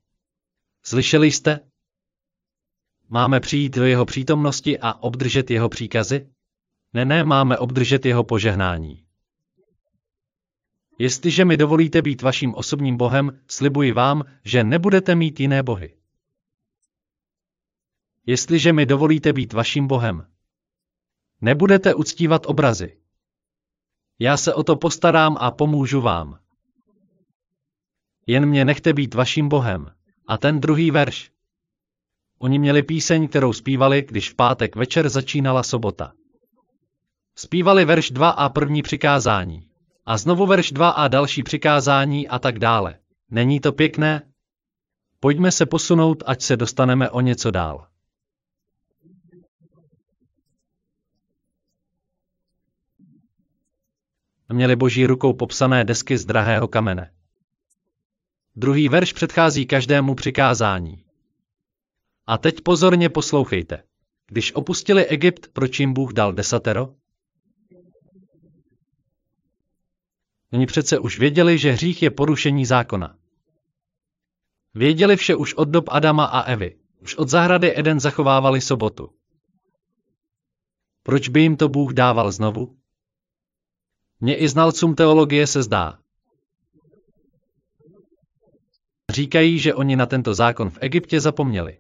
Slyšeli 0.84 1.32
jste? 1.32 1.60
Máme 3.10 3.40
přijít 3.40 3.76
do 3.76 3.86
jeho 3.86 4.06
přítomnosti 4.06 4.80
a 4.80 4.94
obdržet 4.94 5.52
jeho 5.52 5.70
příkazy? 5.70 6.30
Ne, 6.94 7.06
ne, 7.06 7.24
máme 7.24 7.58
obdržet 7.58 8.06
jeho 8.06 8.24
požehnání. 8.24 9.04
Jestliže 11.00 11.46
mi 11.46 11.58
dovolíte 11.58 12.02
být 12.02 12.22
vaším 12.22 12.56
osobním 12.56 12.98
bohem, 12.98 13.40
slibuji 13.48 13.92
vám, 13.92 14.24
že 14.46 14.64
nebudete 14.64 15.16
mít 15.16 15.40
jiné 15.40 15.64
bohy. 15.64 15.98
Jestliže 18.26 18.74
mi 18.74 18.86
dovolíte 18.86 19.34
být 19.34 19.54
vaším 19.54 19.88
bohem, 19.88 20.28
nebudete 21.42 21.94
uctívat 21.94 22.46
obrazy. 22.46 22.98
Já 24.20 24.38
se 24.38 24.54
o 24.54 24.64
to 24.64 24.76
postarám 24.76 25.38
a 25.40 25.52
pomůžu 25.52 26.02
vám. 26.02 26.40
Jen 28.28 28.46
mě 28.46 28.66
nechte 28.66 28.94
být 28.94 29.14
vaším 29.14 29.50
bohem. 29.50 29.92
A 30.28 30.38
ten 30.38 30.60
druhý 30.60 30.92
verš. 30.92 31.32
Oni 32.40 32.60
měli 32.60 32.84
píseň, 32.84 33.28
kterou 33.28 33.54
zpívali, 33.54 34.06
když 34.08 34.30
v 34.32 34.36
pátek 34.36 34.76
večer 34.76 35.10
začínala 35.10 35.64
sobota. 35.64 36.14
Zpívali 37.36 37.86
verš 37.86 38.12
2 38.12 38.30
a 38.30 38.50
první 38.50 38.82
přikázání. 38.82 39.70
A 40.06 40.18
znovu 40.18 40.46
verš 40.46 40.72
2 40.72 40.90
a 40.90 41.08
další 41.08 41.44
přikázání 41.44 42.28
a 42.28 42.40
tak 42.40 42.60
dále. 42.60 43.00
Není 43.32 43.60
to 43.60 43.72
pěkné? 43.72 44.22
Pojďme 45.20 45.52
se 45.52 45.66
posunout, 45.66 46.24
ať 46.26 46.42
se 46.42 46.58
dostaneme 46.58 47.10
o 47.10 47.22
něco 47.22 47.52
dál. 47.52 47.88
Měli 54.54 54.76
boží 54.76 55.06
rukou 55.06 55.34
popsané 55.34 55.84
desky 55.84 56.18
z 56.18 56.26
drahého 56.26 56.68
kamene. 56.68 57.14
Druhý 58.56 58.90
verš 58.90 59.14
předchází 59.14 59.66
každému 59.66 60.16
přikázání. 60.16 61.04
A 62.28 62.38
teď 62.38 62.62
pozorně 62.62 63.10
poslouchejte. 63.10 63.84
Když 64.28 64.56
opustili 64.56 65.06
Egypt, 65.06 65.48
proč 65.54 65.80
jim 65.80 65.94
Bůh 65.94 66.14
dal 66.14 66.34
desatero? 66.34 66.96
Oni 70.54 70.66
přece 70.66 71.00
už 71.00 71.20
věděli, 71.20 71.58
že 71.58 71.72
hřích 71.72 72.04
je 72.04 72.12
porušení 72.12 72.66
zákona. 72.66 73.18
Věděli 74.74 75.16
vše 75.16 75.36
už 75.36 75.54
od 75.54 75.70
dob 75.70 75.86
Adama 75.90 76.26
a 76.26 76.42
Evy. 76.42 76.78
Už 77.00 77.16
od 77.16 77.30
zahrady 77.30 77.80
Eden 77.80 78.00
zachovávali 78.00 78.62
sobotu. 78.62 79.10
Proč 81.04 81.30
by 81.30 81.42
jim 81.42 81.58
to 81.58 81.70
Bůh 81.70 81.94
dával 81.94 82.32
znovu? 82.32 82.78
Mně 84.20 84.36
i 84.36 84.50
znalcům 84.50 84.96
teologie 84.96 85.48
se 85.48 85.64
zdá. 85.64 86.00
Říkají, 89.10 89.60
že 89.60 89.74
oni 89.74 89.96
na 89.96 90.06
tento 90.06 90.34
zákon 90.34 90.70
v 90.70 90.78
Egyptě 90.82 91.22
zapomněli. 91.22 91.80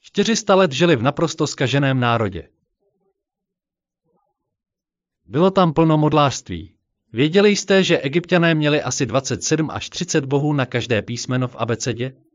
400 0.00 0.54
let 0.54 0.72
žili 0.72 0.96
v 0.96 1.02
naprosto 1.02 1.46
skaženém 1.46 2.00
národě. 2.00 2.48
Bylo 5.26 5.50
tam 5.50 5.72
plno 5.72 5.98
modlářství. 5.98 6.76
Věděli 7.12 7.56
jste, 7.56 7.84
že 7.84 7.98
egyptiané 7.98 8.54
měli 8.54 8.82
asi 8.82 9.06
27 9.06 9.70
až 9.70 9.90
30 9.90 10.24
bohů 10.24 10.52
na 10.52 10.66
každé 10.66 11.02
písmeno 11.02 11.48
v 11.48 11.56
abecedě? 11.56 12.25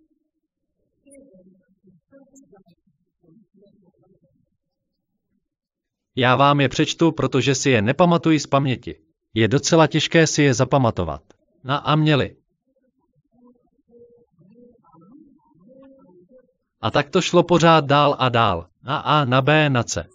Já 6.15 6.35
vám 6.35 6.61
je 6.61 6.69
přečtu, 6.69 7.11
protože 7.11 7.55
si 7.55 7.69
je 7.69 7.81
nepamatuji 7.81 8.39
z 8.39 8.47
paměti. 8.47 8.95
Je 9.33 9.47
docela 9.47 9.87
těžké 9.87 10.27
si 10.27 10.43
je 10.43 10.53
zapamatovat. 10.53 11.21
Na 11.63 11.77
a 11.77 11.95
měli. 11.95 12.35
A 16.81 16.91
tak 16.91 17.09
to 17.09 17.21
šlo 17.21 17.43
pořád 17.43 17.85
dál 17.85 18.15
a 18.19 18.29
dál. 18.29 18.67
Na 18.83 18.97
A, 18.97 19.25
na 19.25 19.41
B, 19.41 19.69
na 19.69 19.83
C. 19.83 20.05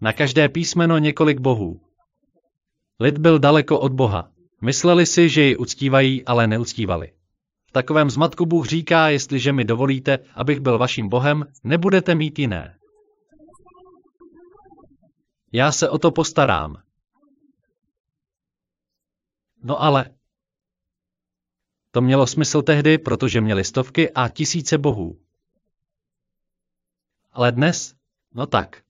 Na 0.00 0.12
každé 0.12 0.48
písmeno 0.48 0.98
několik 0.98 1.40
bohů. 1.40 1.80
Lid 3.00 3.18
byl 3.18 3.38
daleko 3.38 3.80
od 3.80 3.92
Boha. 3.92 4.28
Mysleli 4.62 5.06
si, 5.06 5.28
že 5.28 5.42
ji 5.42 5.56
uctívají, 5.56 6.24
ale 6.24 6.46
neuctívali. 6.46 7.12
V 7.66 7.72
takovém 7.72 8.10
zmatku 8.10 8.46
Bůh 8.46 8.66
říká, 8.66 9.08
jestliže 9.08 9.52
mi 9.52 9.64
dovolíte, 9.64 10.18
abych 10.34 10.60
byl 10.60 10.78
vaším 10.78 11.08
Bohem, 11.08 11.46
nebudete 11.64 12.14
mít 12.14 12.38
jiné. 12.38 12.74
Já 15.52 15.72
se 15.72 15.88
o 15.88 15.98
to 15.98 16.10
postarám. 16.10 16.76
No 19.62 19.82
ale. 19.82 20.10
To 21.90 22.00
mělo 22.00 22.26
smysl 22.26 22.62
tehdy, 22.62 22.98
protože 22.98 23.40
měli 23.40 23.64
stovky 23.64 24.10
a 24.10 24.28
tisíce 24.28 24.78
bohů. 24.78 25.18
Ale 27.32 27.52
dnes? 27.52 27.94
No 28.34 28.46
tak. 28.46 28.82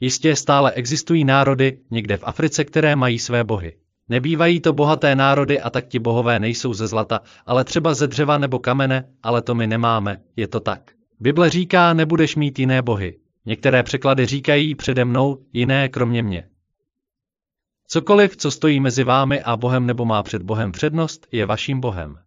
Jistě 0.00 0.36
stále 0.36 0.72
existují 0.72 1.24
národy 1.24 1.80
někde 1.90 2.16
v 2.16 2.24
Africe, 2.24 2.64
které 2.64 2.96
mají 2.96 3.18
své 3.18 3.44
bohy. 3.44 3.78
Nebývají 4.08 4.60
to 4.60 4.72
bohaté 4.72 5.14
národy 5.14 5.60
a 5.60 5.70
tak 5.70 5.88
ti 5.88 5.98
bohové 5.98 6.38
nejsou 6.38 6.74
ze 6.74 6.86
zlata, 6.86 7.20
ale 7.46 7.64
třeba 7.64 7.94
ze 7.94 8.06
dřeva 8.06 8.38
nebo 8.38 8.58
kamene, 8.58 9.14
ale 9.22 9.42
to 9.42 9.54
my 9.54 9.66
nemáme, 9.66 10.22
je 10.36 10.48
to 10.48 10.60
tak. 10.60 10.92
Bible 11.20 11.50
říká, 11.50 11.92
nebudeš 11.92 12.36
mít 12.36 12.58
jiné 12.58 12.82
bohy. 12.82 13.18
Některé 13.46 13.82
překlady 13.82 14.26
říkají 14.26 14.74
přede 14.74 15.04
mnou 15.04 15.46
jiné 15.52 15.88
kromě 15.88 16.22
mě. 16.22 16.48
Cokoliv, 17.86 18.36
co 18.36 18.50
stojí 18.50 18.80
mezi 18.80 19.04
vámi 19.04 19.42
a 19.42 19.56
Bohem 19.56 19.86
nebo 19.86 20.04
má 20.04 20.22
před 20.22 20.42
Bohem 20.42 20.72
přednost, 20.72 21.26
je 21.32 21.46
vaším 21.46 21.80
Bohem. 21.80 22.18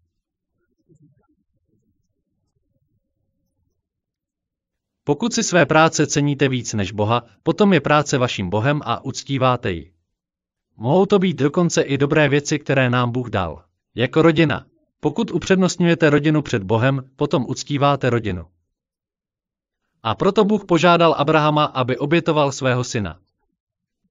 Pokud 5.04 5.34
si 5.34 5.44
své 5.44 5.66
práce 5.66 6.08
ceníte 6.08 6.50
víc 6.50 6.74
než 6.74 6.92
Boha, 6.92 7.26
potom 7.44 7.74
je 7.74 7.82
práce 7.82 8.18
vaším 8.18 8.50
Bohem 8.50 8.82
a 8.86 9.06
uctíváte 9.06 9.72
ji. 9.72 9.94
Mohou 10.78 11.06
to 11.06 11.20
být 11.20 11.38
dokonce 11.38 11.82
i 11.82 11.98
dobré 11.98 12.30
věci, 12.30 12.60
které 12.60 12.90
nám 12.90 13.12
Bůh 13.12 13.30
dal. 13.30 13.64
Jako 13.96 14.22
rodina. 14.22 14.66
Pokud 15.00 15.32
upřednostňujete 15.32 16.10
rodinu 16.10 16.42
před 16.42 16.64
Bohem, 16.64 17.10
potom 17.16 17.46
uctíváte 17.50 18.10
rodinu. 18.10 18.46
A 20.04 20.16
proto 20.16 20.46
Bůh 20.46 20.66
požádal 20.66 21.16
Abrahama, 21.18 21.66
aby 21.66 21.98
obětoval 21.98 22.52
svého 22.52 22.84
syna. 22.84 23.20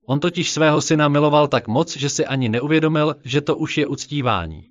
On 0.07 0.21
totiž 0.21 0.51
svého 0.51 0.81
syna 0.81 1.09
miloval 1.09 1.49
tak 1.49 1.69
moc, 1.69 1.97
že 1.97 2.09
si 2.09 2.27
ani 2.27 2.49
neuvědomil, 2.49 3.17
že 3.25 3.41
to 3.41 3.57
už 3.57 3.79
je 3.79 3.87
uctívání. 3.87 4.71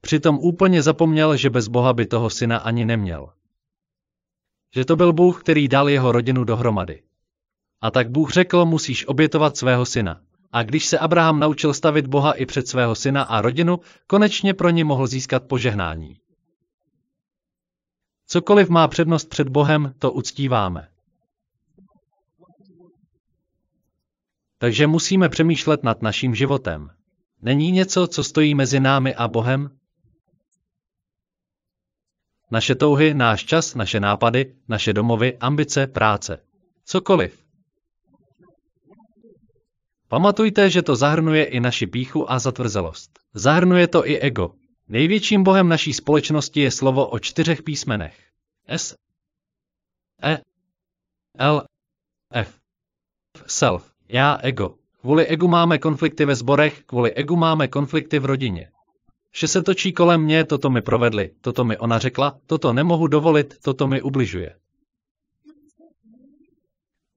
Přitom 0.00 0.38
úplně 0.38 0.82
zapomněl, 0.82 1.36
že 1.36 1.50
bez 1.50 1.68
Boha 1.68 1.92
by 1.92 2.06
toho 2.06 2.30
syna 2.30 2.58
ani 2.58 2.84
neměl. 2.84 3.32
Že 4.74 4.84
to 4.84 4.96
byl 4.96 5.12
Bůh, 5.12 5.42
který 5.42 5.68
dal 5.68 5.88
jeho 5.88 6.12
rodinu 6.12 6.44
dohromady. 6.44 7.02
A 7.80 7.90
tak 7.90 8.10
Bůh 8.10 8.30
řekl, 8.30 8.64
musíš 8.64 9.06
obětovat 9.06 9.56
svého 9.56 9.86
syna. 9.86 10.20
A 10.52 10.62
když 10.62 10.86
se 10.86 10.98
Abraham 10.98 11.40
naučil 11.40 11.74
stavit 11.74 12.06
Boha 12.06 12.32
i 12.32 12.46
před 12.46 12.68
svého 12.68 12.94
syna 12.94 13.22
a 13.22 13.40
rodinu, 13.40 13.80
konečně 14.06 14.54
pro 14.54 14.70
ně 14.70 14.84
mohl 14.84 15.06
získat 15.06 15.42
požehnání. 15.44 16.16
Cokoliv 18.32 18.68
má 18.68 18.88
přednost 18.88 19.28
před 19.28 19.48
Bohem, 19.48 19.94
to 19.98 20.12
uctíváme. 20.12 20.88
Takže 24.58 24.86
musíme 24.86 25.28
přemýšlet 25.28 25.84
nad 25.84 26.02
naším 26.02 26.34
životem. 26.34 26.90
Není 27.42 27.70
něco, 27.70 28.06
co 28.06 28.24
stojí 28.24 28.54
mezi 28.54 28.80
námi 28.80 29.14
a 29.14 29.28
Bohem? 29.28 29.70
Naše 32.50 32.74
touhy, 32.74 33.14
náš 33.14 33.44
čas, 33.44 33.74
naše 33.74 34.00
nápady, 34.00 34.54
naše 34.68 34.92
domovy, 34.92 35.38
ambice, 35.38 35.86
práce. 35.86 36.38
Cokoliv. 36.84 37.44
Pamatujte, 40.08 40.70
že 40.70 40.82
to 40.82 40.96
zahrnuje 40.96 41.44
i 41.44 41.60
naši 41.60 41.86
píchu 41.86 42.32
a 42.32 42.38
zatvrzelost. 42.38 43.10
Zahrnuje 43.34 43.88
to 43.88 44.08
i 44.08 44.18
ego. 44.18 44.59
Největším 44.90 45.42
bohem 45.42 45.68
naší 45.68 45.92
společnosti 45.92 46.60
je 46.60 46.70
slovo 46.70 47.06
o 47.06 47.18
čtyřech 47.18 47.62
písmenech. 47.62 48.18
S, 48.68 48.96
E, 50.22 50.38
L. 51.38 51.62
F. 52.32 52.60
Self. 53.46 53.92
Já, 54.08 54.38
ego. 54.42 54.74
Kvůli 55.00 55.26
egu 55.26 55.48
máme 55.48 55.78
konflikty 55.78 56.24
ve 56.24 56.34
sborech, 56.34 56.82
kvůli 56.86 57.12
egu 57.12 57.36
máme 57.36 57.68
konflikty 57.68 58.18
v 58.18 58.24
rodině. 58.24 58.70
Vše 59.30 59.48
se 59.48 59.62
točí 59.62 59.92
kolem 59.92 60.22
mě, 60.22 60.44
toto 60.44 60.70
mi 60.70 60.82
provedli, 60.82 61.34
toto 61.40 61.64
mi 61.64 61.78
ona 61.78 61.98
řekla, 61.98 62.40
toto 62.46 62.72
nemohu 62.72 63.06
dovolit, 63.06 63.58
toto 63.62 63.86
mi 63.86 64.02
ubližuje. 64.02 64.56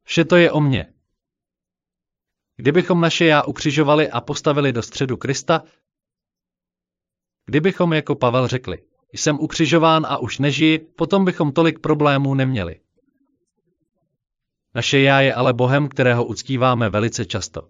Vše 0.03 0.25
to 0.25 0.35
je 0.35 0.51
o 0.51 0.61
mně. 0.61 0.93
Kdybychom 2.55 3.01
naše 3.01 3.25
já 3.25 3.43
ukřižovali 3.43 4.09
a 4.09 4.21
postavili 4.21 4.73
do 4.73 4.81
středu 4.81 5.17
Krista, 5.17 5.63
kdybychom 7.45 7.93
jako 7.93 8.15
Pavel 8.15 8.47
řekli, 8.47 8.77
jsem 9.13 9.39
ukřižován 9.39 10.05
a 10.05 10.17
už 10.17 10.39
nežiji, 10.39 10.79
potom 10.79 11.25
bychom 11.25 11.51
tolik 11.51 11.79
problémů 11.79 12.33
neměli. 12.33 12.79
Naše 14.75 14.99
já 14.99 15.21
je 15.21 15.33
ale 15.33 15.53
Bohem, 15.53 15.89
kterého 15.89 16.25
uctíváme 16.25 16.89
velice 16.89 17.25
často. 17.25 17.69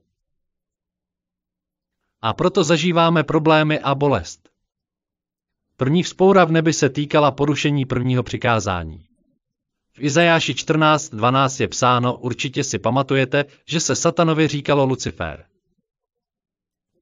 A 2.22 2.34
proto 2.34 2.64
zažíváme 2.64 3.24
problémy 3.24 3.80
a 3.80 3.96
bolest. 3.96 4.50
První 5.78 6.04
vzpoura 6.04 6.46
v 6.46 6.52
nebi 6.52 6.74
se 6.74 6.90
týkala 6.90 7.32
porušení 7.32 7.86
prvního 7.86 8.24
přikázání. 8.24 9.06
V 9.94 10.04
Izajáši 10.04 10.54
14.12 10.54 11.62
je 11.62 11.68
psáno, 11.68 12.18
určitě 12.18 12.64
si 12.64 12.80
pamatujete, 12.80 13.46
že 13.66 13.80
se 13.80 13.96
satanovi 13.96 14.48
říkalo 14.48 14.86
Lucifer. 14.86 15.46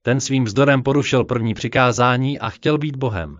Ten 0.01 0.19
svým 0.19 0.43
vzdorem 0.43 0.83
porušil 0.83 1.23
první 1.23 1.53
přikázání 1.53 2.39
a 2.39 2.49
chtěl 2.49 2.77
být 2.77 2.95
Bohem. 2.95 3.37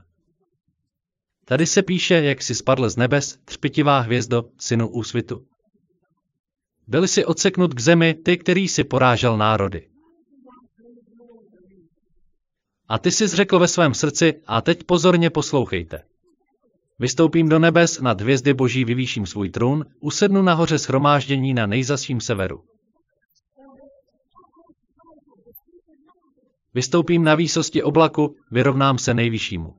Tady 1.46 1.66
se 1.66 1.82
píše, 1.82 2.14
jak 2.14 2.42
si 2.42 2.56
spadl 2.56 2.90
z 2.90 2.98
nebes, 2.98 3.38
třpitivá 3.46 4.00
hvězdo, 4.00 4.44
synu 4.60 4.90
úsvitu. 4.90 5.46
Byli 6.88 7.08
si 7.08 7.26
odseknut 7.26 7.74
k 7.74 7.80
zemi 7.80 8.14
ty, 8.14 8.38
který 8.38 8.68
si 8.68 8.84
porážel 8.84 9.38
národy. 9.38 9.88
A 12.88 13.00
ty 13.00 13.12
jsi 13.12 13.28
řekl 13.28 13.60
ve 13.60 13.68
svém 13.68 13.94
srdci, 13.94 14.34
a 14.48 14.62
teď 14.62 14.84
pozorně 14.84 15.30
poslouchejte. 15.30 16.04
Vystoupím 17.00 17.50
do 17.50 17.60
nebes, 17.60 18.02
nad 18.02 18.22
hvězdy 18.22 18.54
boží 18.54 18.86
vyvýším 18.86 19.26
svůj 19.26 19.50
trůn, 19.50 19.86
usednu 20.00 20.42
nahoře 20.42 20.80
schromáždění 20.80 21.54
na 21.54 21.66
nejzasším 21.66 22.22
severu. 22.22 22.64
Vystoupím 26.74 27.24
na 27.24 27.36
výsosti 27.36 27.84
oblaku, 27.84 28.36
vyrovnám 28.52 28.98
se 28.98 29.14
nejvyššímu. 29.14 29.76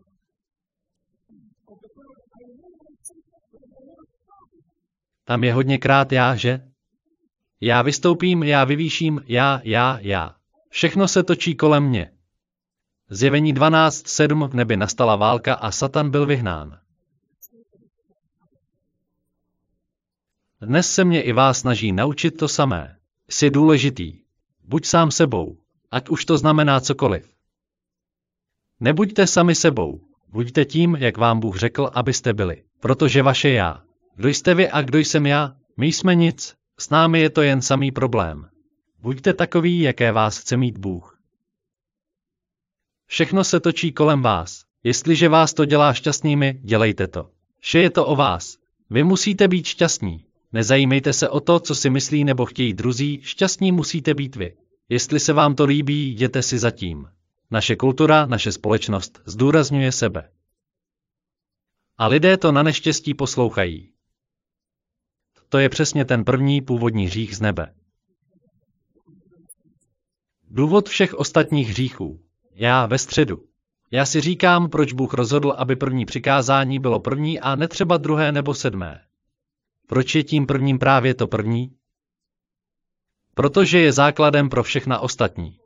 Tam 5.24 5.44
je 5.44 5.54
hodně 5.54 5.78
krát 5.78 6.12
já, 6.12 6.36
že? 6.36 6.60
Já 7.60 7.82
vystoupím, 7.82 8.42
já 8.42 8.64
vyvýším, 8.64 9.20
já, 9.26 9.60
já, 9.64 9.98
já. 10.00 10.36
Všechno 10.68 11.08
se 11.08 11.22
točí 11.22 11.54
kolem 11.54 11.84
mě. 11.84 12.12
Zjevení 13.10 13.54
12.7 13.54 14.48
v 14.48 14.54
nebi 14.54 14.76
nastala 14.76 15.16
válka 15.16 15.54
a 15.54 15.70
Satan 15.70 16.10
byl 16.10 16.26
vyhnán. 16.26 16.78
Dnes 20.60 20.94
se 20.94 21.04
mě 21.04 21.22
i 21.22 21.32
vás 21.32 21.58
snaží 21.58 21.92
naučit 21.92 22.30
to 22.30 22.48
samé. 22.48 22.96
Jsi 23.28 23.50
důležitý. 23.50 24.22
Buď 24.64 24.86
sám 24.86 25.10
sebou, 25.10 25.61
ať 25.92 26.08
už 26.08 26.24
to 26.24 26.38
znamená 26.38 26.80
cokoliv. 26.80 27.28
Nebuďte 28.80 29.26
sami 29.26 29.54
sebou, 29.54 30.00
buďte 30.28 30.64
tím, 30.64 30.96
jak 30.96 31.16
vám 31.18 31.40
Bůh 31.40 31.56
řekl, 31.56 31.90
abyste 31.94 32.32
byli, 32.32 32.62
protože 32.80 33.22
vaše 33.22 33.50
já. 33.50 33.82
Kdo 34.16 34.28
jste 34.28 34.54
vy 34.54 34.68
a 34.68 34.82
kdo 34.82 34.98
jsem 34.98 35.26
já? 35.26 35.56
My 35.76 35.86
jsme 35.86 36.14
nic, 36.14 36.54
s 36.78 36.90
námi 36.90 37.20
je 37.20 37.30
to 37.30 37.42
jen 37.42 37.62
samý 37.62 37.90
problém. 37.90 38.48
Buďte 39.02 39.32
takový, 39.32 39.80
jaké 39.80 40.12
vás 40.12 40.38
chce 40.38 40.56
mít 40.56 40.78
Bůh. 40.78 41.18
Všechno 43.06 43.44
se 43.44 43.60
točí 43.60 43.92
kolem 43.92 44.22
vás. 44.22 44.64
Jestliže 44.84 45.28
vás 45.28 45.54
to 45.54 45.64
dělá 45.64 45.94
šťastnými, 45.94 46.60
dělejte 46.62 47.06
to. 47.06 47.30
Vše 47.60 47.78
je 47.78 47.90
to 47.90 48.06
o 48.06 48.16
vás. 48.16 48.56
Vy 48.90 49.04
musíte 49.04 49.48
být 49.48 49.66
šťastní. 49.66 50.24
Nezajímejte 50.52 51.12
se 51.12 51.28
o 51.28 51.40
to, 51.40 51.60
co 51.60 51.74
si 51.74 51.90
myslí 51.90 52.24
nebo 52.24 52.46
chtějí 52.46 52.74
druzí, 52.74 53.20
šťastní 53.22 53.72
musíte 53.72 54.14
být 54.14 54.36
vy. 54.36 54.56
Jestli 54.92 55.20
se 55.20 55.32
vám 55.32 55.54
to 55.54 55.64
líbí, 55.64 56.10
jděte 56.10 56.42
si 56.42 56.58
zatím. 56.58 57.08
Naše 57.50 57.76
kultura, 57.76 58.26
naše 58.26 58.52
společnost 58.52 59.20
zdůrazňuje 59.24 59.92
sebe. 59.92 60.30
A 61.98 62.06
lidé 62.06 62.36
to 62.36 62.52
na 62.52 62.62
neštěstí 62.62 63.14
poslouchají. 63.14 63.92
To 65.48 65.58
je 65.58 65.68
přesně 65.68 66.04
ten 66.04 66.24
první 66.24 66.60
původní 66.60 67.06
hřích 67.06 67.36
z 67.36 67.40
nebe. 67.40 67.74
Důvod 70.50 70.88
všech 70.88 71.14
ostatních 71.14 71.68
hříchů. 71.68 72.20
Já 72.54 72.86
ve 72.86 72.98
středu. 72.98 73.44
Já 73.90 74.06
si 74.06 74.20
říkám, 74.20 74.68
proč 74.70 74.92
Bůh 74.92 75.14
rozhodl, 75.14 75.54
aby 75.56 75.76
první 75.76 76.04
přikázání 76.06 76.78
bylo 76.78 77.00
první 77.00 77.40
a 77.40 77.56
netřeba 77.56 77.96
druhé 77.96 78.32
nebo 78.32 78.54
sedmé. 78.54 79.00
Proč 79.86 80.14
je 80.14 80.24
tím 80.24 80.46
prvním 80.46 80.78
právě 80.78 81.14
to 81.14 81.26
první? 81.26 81.76
Protože 83.34 83.78
je 83.78 83.92
základem 83.92 84.48
pro 84.48 84.62
všechna 84.62 84.98
ostatní. 85.00 85.56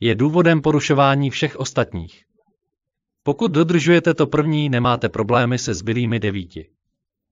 Je 0.00 0.14
důvodem 0.14 0.62
porušování 0.62 1.30
všech 1.30 1.56
ostatních. 1.56 2.24
Pokud 3.22 3.52
dodržujete 3.52 4.14
to 4.14 4.26
první, 4.26 4.68
nemáte 4.68 5.08
problémy 5.08 5.58
se 5.58 5.74
zbylými 5.74 6.20
devíti. 6.20 6.70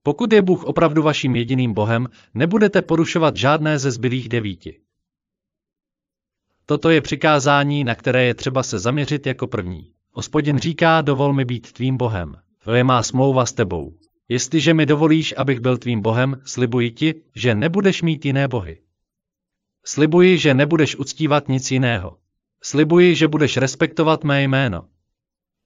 Pokud 0.03 0.33
je 0.33 0.41
Bůh 0.41 0.63
opravdu 0.63 1.03
vaším 1.03 1.35
jediným 1.35 1.73
Bohem, 1.73 2.07
nebudete 2.33 2.81
porušovat 2.81 3.35
žádné 3.35 3.79
ze 3.79 3.91
zbylých 3.91 4.29
devíti. 4.29 4.81
Toto 6.65 6.89
je 6.89 7.01
přikázání, 7.01 7.83
na 7.83 7.95
které 7.95 8.23
je 8.23 8.33
třeba 8.33 8.63
se 8.63 8.79
zaměřit 8.79 9.25
jako 9.25 9.47
první. 9.47 9.93
Hospodin 10.11 10.57
říká, 10.57 11.01
dovol 11.01 11.33
mi 11.33 11.45
být 11.45 11.71
tvým 11.71 11.97
Bohem. 11.97 12.35
To 12.63 12.73
je 12.73 12.83
má 12.83 13.03
smlouva 13.03 13.45
s 13.45 13.53
tebou. 13.53 13.93
Jestliže 14.31 14.73
mi 14.73 14.85
dovolíš, 14.85 15.33
abych 15.37 15.59
byl 15.59 15.77
tvým 15.77 16.01
Bohem, 16.01 16.41
slibuji 16.45 16.91
ti, 16.91 17.13
že 17.35 17.55
nebudeš 17.55 18.01
mít 18.01 18.25
jiné 18.25 18.47
bohy. 18.47 18.81
Slibuji, 19.85 20.37
že 20.37 20.53
nebudeš 20.53 20.95
uctívat 20.95 21.47
nic 21.47 21.71
jiného. 21.71 22.17
Slibuji, 22.63 23.15
že 23.15 23.27
budeš 23.27 23.57
respektovat 23.57 24.23
mé 24.23 24.43
jméno. 24.43 24.89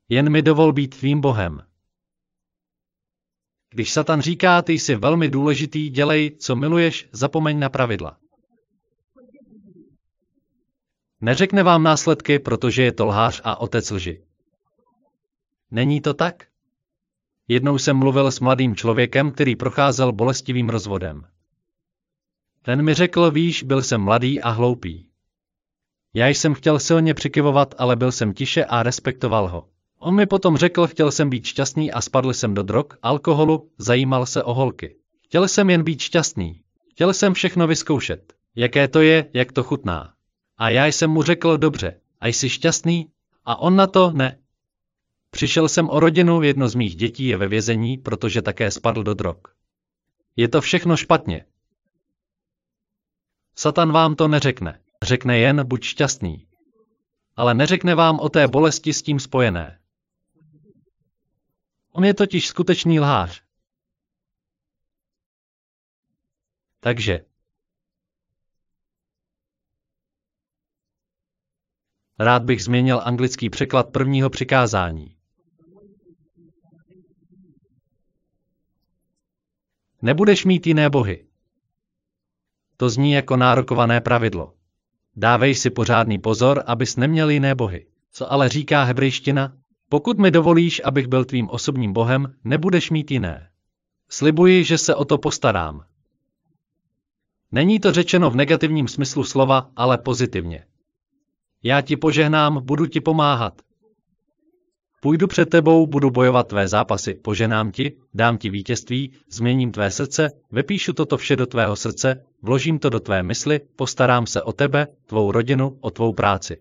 Jen 0.09 0.29
mi 0.29 0.41
dovol 0.41 0.73
být 0.73 0.95
tvým 0.95 1.21
Bohem. 1.21 1.61
Když 3.69 3.93
Satan 3.93 4.21
říká, 4.21 4.61
ty 4.61 4.73
jsi 4.73 4.95
velmi 4.95 5.29
důležitý, 5.29 5.89
dělej, 5.89 6.31
co 6.31 6.55
miluješ, 6.55 7.09
zapomeň 7.11 7.59
na 7.59 7.69
pravidla. 7.69 8.17
Neřekne 11.21 11.63
vám 11.63 11.83
následky, 11.83 12.39
protože 12.39 12.83
je 12.83 12.91
to 12.91 13.05
lhář 13.05 13.41
a 13.43 13.55
otec 13.55 13.91
lži. 13.91 14.23
Není 15.71 16.01
to 16.01 16.13
tak? 16.13 16.54
Jednou 17.47 17.77
jsem 17.77 17.97
mluvil 17.97 18.31
s 18.31 18.39
mladým 18.39 18.75
člověkem, 18.75 19.31
který 19.31 19.55
procházel 19.55 20.11
bolestivým 20.11 20.69
rozvodem. 20.69 21.25
Ten 22.61 22.81
mi 22.81 22.93
řekl, 22.93 23.31
víš, 23.31 23.63
byl 23.63 23.81
jsem 23.81 24.01
mladý 24.01 24.41
a 24.41 24.49
hloupý. 24.49 25.09
Já 26.13 26.27
jsem 26.27 26.53
chtěl 26.53 26.79
silně 26.79 27.13
přikyvovat, 27.13 27.75
ale 27.77 27.95
byl 27.95 28.11
jsem 28.11 28.33
tiše 28.33 28.65
a 28.65 28.83
respektoval 28.83 29.47
ho. 29.47 29.67
On 29.99 30.15
mi 30.15 30.25
potom 30.25 30.57
řekl, 30.57 30.87
chtěl 30.87 31.11
jsem 31.11 31.29
být 31.29 31.45
šťastný 31.45 31.91
a 31.91 32.01
spadl 32.01 32.33
jsem 32.33 32.53
do 32.53 32.63
drog, 32.63 32.85
alkoholu, 33.01 33.69
zajímal 33.77 34.25
se 34.25 34.43
o 34.43 34.53
holky. 34.53 34.95
Chtěl 35.25 35.47
jsem 35.47 35.69
jen 35.69 35.83
být 35.83 36.01
šťastný. 36.01 36.61
Chtěl 36.91 37.13
jsem 37.13 37.33
všechno 37.33 37.67
vyzkoušet. 37.67 38.33
Jaké 38.55 38.87
to 38.87 39.01
je, 39.01 39.29
jak 39.33 39.51
to 39.51 39.63
chutná. 39.63 40.13
A 40.57 40.69
já 40.69 40.85
jsem 40.85 41.09
mu 41.09 41.23
řekl, 41.23 41.57
dobře, 41.57 41.99
a 42.21 42.27
jsi 42.27 42.49
šťastný? 42.49 43.07
A 43.45 43.55
on 43.55 43.75
na 43.75 43.87
to 43.87 44.11
ne. 44.11 44.37
Přišel 45.35 45.69
jsem 45.69 45.89
o 45.89 45.99
rodinu, 45.99 46.41
jedno 46.41 46.69
z 46.69 46.75
mých 46.75 46.95
dětí 46.95 47.25
je 47.25 47.37
ve 47.37 47.47
vězení, 47.47 47.97
protože 47.97 48.41
také 48.41 48.71
spadl 48.71 49.03
do 49.03 49.13
drog. 49.13 49.37
Je 50.35 50.47
to 50.47 50.61
všechno 50.61 50.97
špatně. 50.97 51.45
Satan 53.55 53.91
vám 53.91 54.15
to 54.15 54.27
neřekne. 54.27 54.81
Řekne 55.03 55.37
jen, 55.37 55.67
buď 55.67 55.83
šťastný. 55.83 56.47
Ale 57.35 57.53
neřekne 57.53 57.95
vám 57.95 58.19
o 58.19 58.29
té 58.29 58.47
bolesti 58.47 58.93
s 58.93 59.01
tím 59.01 59.19
spojené. 59.19 59.79
On 61.91 62.05
je 62.05 62.13
totiž 62.13 62.47
skutečný 62.47 62.99
lhář. 62.99 63.43
Takže. 66.79 67.25
Rád 72.19 72.43
bych 72.43 72.63
změnil 72.63 73.01
anglický 73.03 73.49
překlad 73.49 73.91
prvního 73.91 74.29
přikázání. 74.29 75.14
Nebudeš 80.05 80.45
mít 80.45 80.67
jiné 80.67 80.89
bohy. 80.89 81.25
To 82.77 82.89
zní 82.89 83.11
jako 83.11 83.37
nárokované 83.37 84.01
pravidlo. 84.01 84.53
Dávej 85.15 85.55
si 85.55 85.69
pořádný 85.69 86.19
pozor, 86.19 86.63
abys 86.65 86.95
neměl 86.95 87.29
jiné 87.29 87.55
bohy. 87.55 87.85
Co 88.11 88.31
ale 88.31 88.49
říká 88.49 88.83
hebrejština? 88.83 89.53
Pokud 89.89 90.17
mi 90.17 90.31
dovolíš, 90.31 90.81
abych 90.83 91.07
byl 91.07 91.25
tvým 91.25 91.49
osobním 91.49 91.93
bohem, 91.93 92.35
nebudeš 92.43 92.91
mít 92.91 93.11
jiné. 93.11 93.49
Slibuji, 94.09 94.63
že 94.63 94.77
se 94.77 94.95
o 94.95 95.05
to 95.05 95.17
postarám. 95.17 95.85
Není 97.51 97.79
to 97.79 97.91
řečeno 97.91 98.29
v 98.29 98.35
negativním 98.35 98.87
smyslu 98.87 99.23
slova, 99.23 99.71
ale 99.75 99.97
pozitivně. 99.97 100.65
Já 101.63 101.81
ti 101.81 101.97
požehnám, 101.97 102.65
budu 102.65 102.85
ti 102.85 103.01
pomáhat. 103.01 103.61
Půjdu 105.05 105.27
před 105.27 105.49
tebou, 105.49 105.87
budu 105.87 106.11
bojovat 106.11 106.47
tvé 106.47 106.67
zápasy, 106.67 107.13
poženám 107.13 107.71
ti, 107.71 107.97
dám 108.13 108.37
ti 108.37 108.49
vítězství, 108.49 109.13
změním 109.29 109.71
tvé 109.71 109.91
srdce, 109.91 110.31
vypíšu 110.51 110.93
toto 110.93 111.17
vše 111.17 111.35
do 111.35 111.45
tvého 111.45 111.75
srdce, 111.75 112.25
vložím 112.41 112.79
to 112.79 112.89
do 112.89 112.99
tvé 112.99 113.23
mysli, 113.23 113.59
postarám 113.75 114.27
se 114.27 114.41
o 114.41 114.53
tebe, 114.53 114.87
tvou 115.05 115.31
rodinu, 115.31 115.77
o 115.81 115.91
tvou 115.91 116.13
práci. 116.13 116.57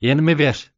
Jen 0.00 0.24
mi 0.24 0.34
věř. 0.34 0.70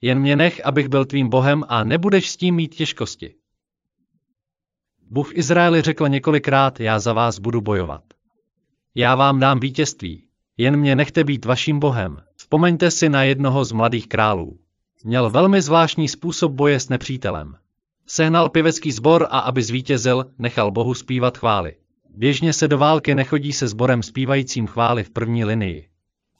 Jen 0.00 0.18
mě 0.18 0.36
nech, 0.36 0.66
abych 0.66 0.88
byl 0.88 1.04
tvým 1.04 1.28
Bohem 1.28 1.64
a 1.68 1.84
nebudeš 1.84 2.30
s 2.30 2.36
tím 2.36 2.54
mít 2.54 2.74
těžkosti. 2.74 3.34
Bůh 5.10 5.36
Izraeli 5.36 5.82
řekl 5.82 6.08
několikrát, 6.08 6.80
já 6.80 6.98
za 7.00 7.12
vás 7.12 7.38
budu 7.38 7.60
bojovat. 7.60 8.04
Já 8.94 9.14
vám 9.14 9.40
dám 9.40 9.60
vítězství. 9.60 10.31
Jen 10.56 10.76
mě 10.76 10.96
nechte 10.96 11.24
být 11.24 11.44
vaším 11.44 11.78
bohem. 11.78 12.18
Vzpomeňte 12.36 12.90
si 12.90 13.08
na 13.08 13.22
jednoho 13.22 13.64
z 13.64 13.72
mladých 13.72 14.08
králů. 14.08 14.58
Měl 15.04 15.30
velmi 15.30 15.62
zvláštní 15.62 16.08
způsob 16.08 16.52
boje 16.52 16.80
s 16.80 16.88
nepřítelem. 16.88 17.54
Sehnal 18.06 18.48
pěvecký 18.48 18.92
sbor 18.92 19.26
a 19.30 19.38
aby 19.38 19.62
zvítězil, 19.62 20.26
nechal 20.38 20.70
Bohu 20.70 20.94
zpívat 20.94 21.38
chvály. 21.38 21.76
Běžně 22.14 22.52
se 22.52 22.68
do 22.68 22.78
války 22.78 23.14
nechodí 23.14 23.52
se 23.52 23.68
sborem 23.68 24.02
zpívajícím 24.02 24.66
chvály 24.66 25.04
v 25.04 25.10
první 25.10 25.44
linii. 25.44 25.88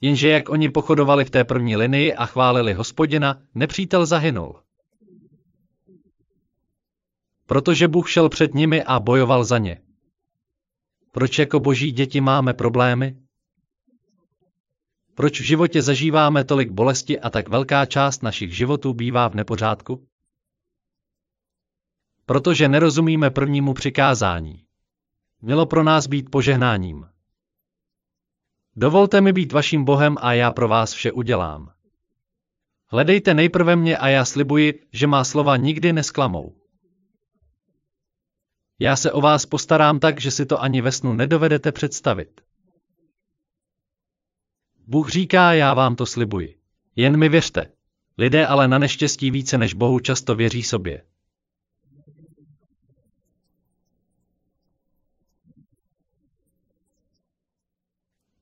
Jenže 0.01 0.29
jak 0.29 0.49
oni 0.49 0.69
pochodovali 0.69 1.25
v 1.25 1.29
té 1.29 1.43
první 1.43 1.75
linii 1.75 2.13
a 2.13 2.25
chválili 2.25 2.73
hospodina, 2.73 3.41
nepřítel 3.55 4.05
zahynul. 4.05 4.59
Protože 7.45 7.87
Bůh 7.87 8.09
šel 8.09 8.29
před 8.29 8.53
nimi 8.53 8.83
a 8.83 8.99
bojoval 8.99 9.43
za 9.43 9.57
ně. 9.57 9.81
Proč 11.11 11.39
jako 11.39 11.59
boží 11.59 11.91
děti 11.91 12.21
máme 12.21 12.53
problémy? 12.53 13.22
Proč 15.15 15.39
v 15.39 15.43
životě 15.43 15.81
zažíváme 15.81 16.43
tolik 16.43 16.71
bolesti 16.71 17.19
a 17.19 17.29
tak 17.29 17.49
velká 17.49 17.85
část 17.85 18.23
našich 18.23 18.55
životů 18.55 18.93
bývá 18.93 19.27
v 19.27 19.35
nepořádku? 19.35 20.07
Protože 22.25 22.67
nerozumíme 22.67 23.29
prvnímu 23.29 23.73
přikázání. 23.73 24.65
Mělo 25.41 25.65
pro 25.65 25.83
nás 25.83 26.07
být 26.07 26.29
požehnáním. 26.29 27.07
Dovolte 28.75 29.21
mi 29.21 29.33
být 29.33 29.51
vaším 29.51 29.85
Bohem 29.85 30.17
a 30.21 30.33
já 30.33 30.51
pro 30.51 30.67
vás 30.67 30.93
vše 30.93 31.11
udělám. 31.11 31.71
Hledejte 32.87 33.33
nejprve 33.33 33.75
mě 33.75 33.97
a 33.97 34.07
já 34.07 34.25
slibuji, 34.25 34.87
že 34.93 35.07
má 35.07 35.23
slova 35.23 35.57
nikdy 35.57 35.93
nesklamou. 35.93 36.55
Já 38.79 38.95
se 38.95 39.11
o 39.11 39.21
vás 39.21 39.45
postarám 39.45 39.99
tak, 39.99 40.21
že 40.21 40.31
si 40.31 40.45
to 40.45 40.61
ani 40.61 40.81
ve 40.81 40.91
snu 40.91 41.13
nedovedete 41.13 41.71
představit. 41.71 42.41
Bůh 44.87 45.09
říká, 45.09 45.53
já 45.53 45.73
vám 45.73 45.95
to 45.95 46.05
slibuji. 46.05 46.59
Jen 46.95 47.17
mi 47.17 47.29
věřte. 47.29 47.71
Lidé 48.17 48.47
ale 48.47 48.67
na 48.67 48.77
neštěstí 48.77 49.31
více 49.31 49.57
než 49.57 49.73
Bohu 49.73 49.99
často 49.99 50.35
věří 50.35 50.63
sobě. 50.63 51.05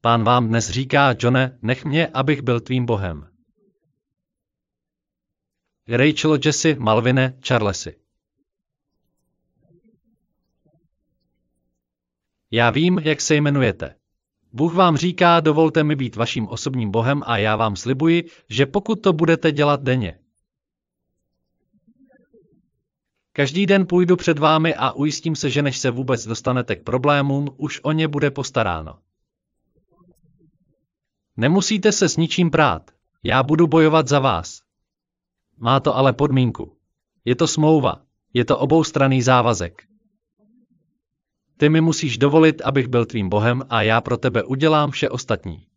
Pán 0.01 0.23
vám 0.23 0.47
dnes 0.47 0.69
říká, 0.69 1.15
Johne, 1.19 1.59
nech 1.61 1.85
mě, 1.85 2.07
abych 2.07 2.41
byl 2.41 2.59
tvým 2.59 2.85
Bohem. 2.85 3.31
Rachel 5.87 6.39
Jesse, 6.45 6.75
Malvine, 6.75 7.39
Charlesy. 7.47 7.99
Já 12.51 12.69
vím, 12.69 12.99
jak 12.99 13.21
se 13.21 13.35
jmenujete. 13.35 14.00
Bůh 14.53 14.73
vám 14.73 14.97
říká, 14.97 15.39
dovolte 15.39 15.83
mi 15.83 15.95
být 15.95 16.15
vaším 16.15 16.47
osobním 16.47 16.91
Bohem 16.91 17.23
a 17.25 17.37
já 17.37 17.55
vám 17.55 17.75
slibuji, 17.75 18.29
že 18.49 18.65
pokud 18.65 18.95
to 18.95 19.13
budete 19.13 19.51
dělat 19.51 19.83
denně. 19.83 20.19
Každý 23.33 23.65
den 23.65 23.87
půjdu 23.87 24.15
před 24.15 24.39
vámi 24.39 24.75
a 24.75 24.91
ujistím 24.91 25.35
se, 25.35 25.49
že 25.49 25.61
než 25.61 25.77
se 25.77 25.91
vůbec 25.91 26.27
dostanete 26.27 26.75
k 26.75 26.83
problémům, 26.83 27.47
už 27.57 27.79
o 27.83 27.91
ně 27.91 28.07
bude 28.07 28.31
postaráno. 28.31 28.99
Nemusíte 31.37 31.91
se 31.91 32.09
s 32.09 32.17
ničím 32.17 32.51
prát. 32.51 32.91
Já 33.23 33.43
budu 33.43 33.67
bojovat 33.67 34.07
za 34.07 34.19
vás. 34.19 34.61
Má 35.57 35.79
to 35.79 35.95
ale 35.95 36.13
podmínku. 36.13 36.77
Je 37.25 37.35
to 37.35 37.47
smlouva. 37.47 38.01
Je 38.33 38.45
to 38.45 38.57
oboustranný 38.57 39.21
závazek. 39.21 39.90
Ty 41.61 41.69
mi 41.69 41.81
musíš 41.81 42.17
dovolit, 42.17 42.61
abych 42.61 42.87
byl 42.87 43.05
tvým 43.05 43.29
Bohem 43.29 43.63
a 43.69 43.81
já 43.81 44.01
pro 44.01 44.17
tebe 44.17 44.43
udělám 44.43 44.91
vše 44.91 45.09
ostatní. 45.09 45.67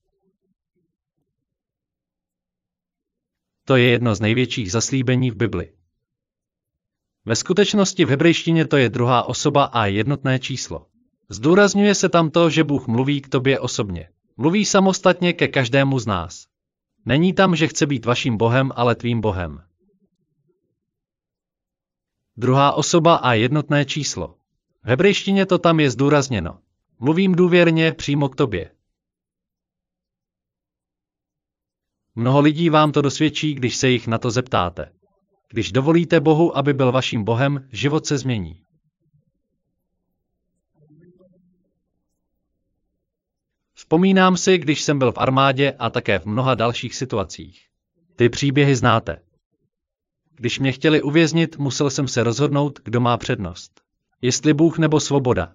To 3.65 3.77
je 3.77 3.89
jedno 3.89 4.15
z 4.15 4.21
největších 4.21 4.73
zaslíbení 4.73 5.31
v 5.31 5.37
Bibli. 5.37 5.73
Ve 7.25 7.37
skutečnosti 7.37 8.05
v 8.05 8.09
hebrejštině 8.09 8.67
to 8.67 8.77
je 8.77 8.89
druhá 8.89 9.23
osoba 9.23 9.65
a 9.65 9.87
jednotné 9.87 10.39
číslo. 10.39 10.87
Zdůrazňuje 11.29 11.95
se 11.95 12.09
tam 12.09 12.31
to, 12.31 12.51
že 12.51 12.65
Bůh 12.65 12.87
mluví 12.87 13.21
k 13.21 13.29
tobě 13.29 13.61
osobně. 13.61 14.09
Mluví 14.37 14.65
samostatně 14.65 15.33
ke 15.33 15.49
každému 15.49 15.99
z 15.99 16.07
nás. 16.07 16.47
Není 17.05 17.33
tam, 17.33 17.57
že 17.57 17.69
chce 17.69 17.87
být 17.87 18.07
vaším 18.07 18.37
Bohem, 18.37 18.73
ale 18.75 18.95
tvým 18.95 19.21
Bohem. 19.21 19.63
Druhá 22.37 22.73
osoba 22.73 23.17
a 23.17 23.33
jednotné 23.33 23.85
číslo. 23.85 24.44
V 24.85 24.87
hebrejštině 24.87 25.47
to 25.47 25.59
tam 25.59 25.81
je 25.81 25.91
zdůrazněno. 25.91 26.59
Mluvím 26.99 27.35
důvěrně 27.35 27.93
přímo 27.93 28.29
k 28.29 28.37
tobě. 28.37 28.71
Mnoho 32.15 32.41
lidí 32.41 32.71
vám 32.71 32.93
to 32.93 33.03
dosvědčí, 33.03 33.55
když 33.55 33.77
se 33.77 33.89
jich 33.89 34.07
na 34.07 34.19
to 34.19 34.31
zeptáte. 34.31 34.93
Když 35.49 35.73
dovolíte 35.73 36.21
Bohu, 36.21 36.57
aby 36.57 36.73
byl 36.73 36.93
vaším 36.93 37.25
Bohem, 37.25 37.69
život 37.73 38.07
se 38.07 38.19
změní. 38.19 38.65
Vzpomínám 43.75 44.37
si, 44.37 44.59
když 44.59 44.83
jsem 44.83 44.99
byl 44.99 45.13
v 45.13 45.19
armádě 45.19 45.73
a 45.79 45.91
také 45.91 46.19
v 46.19 46.27
mnoha 46.27 46.55
dalších 46.55 46.95
situacích. 46.95 47.67
Ty 48.17 48.29
příběhy 48.29 48.77
znáte. 48.77 49.23
Když 50.35 50.59
mě 50.59 50.73
chtěli 50.73 51.03
uvěznit, 51.03 51.57
musel 51.57 51.91
jsem 51.91 52.09
se 52.09 52.23
rozhodnout, 52.23 52.81
kdo 52.85 53.01
má 53.01 53.17
přednost 53.17 53.84
jestli 54.25 54.55
Bůh 54.55 54.79
nebo 54.79 55.01
svoboda. 55.01 55.53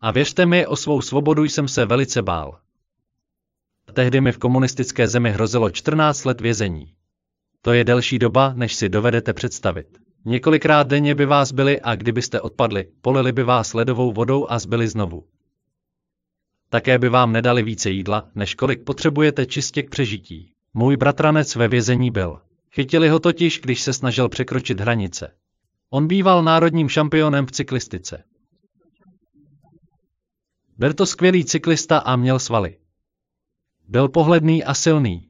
A 0.00 0.10
věřte 0.10 0.46
mi, 0.46 0.66
o 0.66 0.76
svou 0.76 1.00
svobodu 1.00 1.44
jsem 1.44 1.68
se 1.68 1.84
velice 1.84 2.22
bál. 2.22 2.58
Tehdy 3.92 4.20
mi 4.20 4.32
v 4.32 4.38
komunistické 4.38 5.08
zemi 5.08 5.30
hrozilo 5.30 5.70
14 5.70 6.24
let 6.24 6.40
vězení. 6.40 6.94
To 7.62 7.72
je 7.72 7.84
delší 7.84 8.18
doba, 8.18 8.52
než 8.56 8.74
si 8.74 8.88
dovedete 8.88 9.32
představit. 9.32 9.98
Několikrát 10.24 10.86
denně 10.86 11.14
by 11.14 11.26
vás 11.26 11.52
byli 11.52 11.80
a 11.80 11.94
kdybyste 11.94 12.40
odpadli, 12.40 12.88
polili 13.00 13.32
by 13.32 13.42
vás 13.42 13.74
ledovou 13.74 14.12
vodou 14.12 14.46
a 14.48 14.58
zbyli 14.58 14.88
znovu. 14.88 15.24
Také 16.68 16.98
by 16.98 17.08
vám 17.08 17.32
nedali 17.32 17.62
více 17.62 17.90
jídla, 17.90 18.28
než 18.34 18.54
kolik 18.54 18.84
potřebujete 18.84 19.46
čistě 19.46 19.82
k 19.82 19.90
přežití. 19.90 20.52
Můj 20.74 20.96
bratranec 20.96 21.56
ve 21.56 21.68
vězení 21.68 22.10
byl. 22.10 22.40
Chytili 22.70 23.08
ho 23.08 23.18
totiž, 23.18 23.60
když 23.60 23.82
se 23.82 23.92
snažil 23.92 24.28
překročit 24.28 24.80
hranice. 24.80 25.34
On 25.94 26.06
býval 26.06 26.42
národním 26.42 26.88
šampionem 26.88 27.46
v 27.46 27.50
cyklistice. 27.50 28.24
Byl 30.78 30.94
to 30.94 31.06
skvělý 31.06 31.44
cyklista 31.44 31.98
a 31.98 32.16
měl 32.16 32.38
svaly. 32.38 32.78
Byl 33.88 34.08
pohledný 34.08 34.64
a 34.64 34.74
silný. 34.74 35.28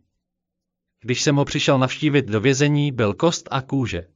Když 1.00 1.22
jsem 1.22 1.37
ho 1.37 1.44
přišel 1.44 1.79
navštívit 1.79 2.27
do 2.27 2.40
vězení, 2.40 2.92
byl 2.92 3.14
kost 3.14 3.48
a 3.50 3.62
kůže. 3.62 4.07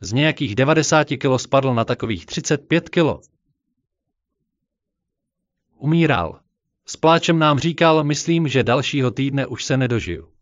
Z 0.00 0.12
nějakých 0.12 0.54
90 0.54 1.04
kilo 1.04 1.38
spadl 1.38 1.74
na 1.74 1.84
takových 1.84 2.26
35 2.26 2.88
kilo. 2.88 3.20
Umíral. 5.76 6.40
S 6.86 6.96
pláčem 6.96 7.38
nám 7.38 7.58
říkal, 7.58 8.04
myslím, 8.04 8.48
že 8.48 8.62
dalšího 8.62 9.10
týdne 9.10 9.46
už 9.46 9.64
se 9.64 9.76
nedožiju. 9.76 10.32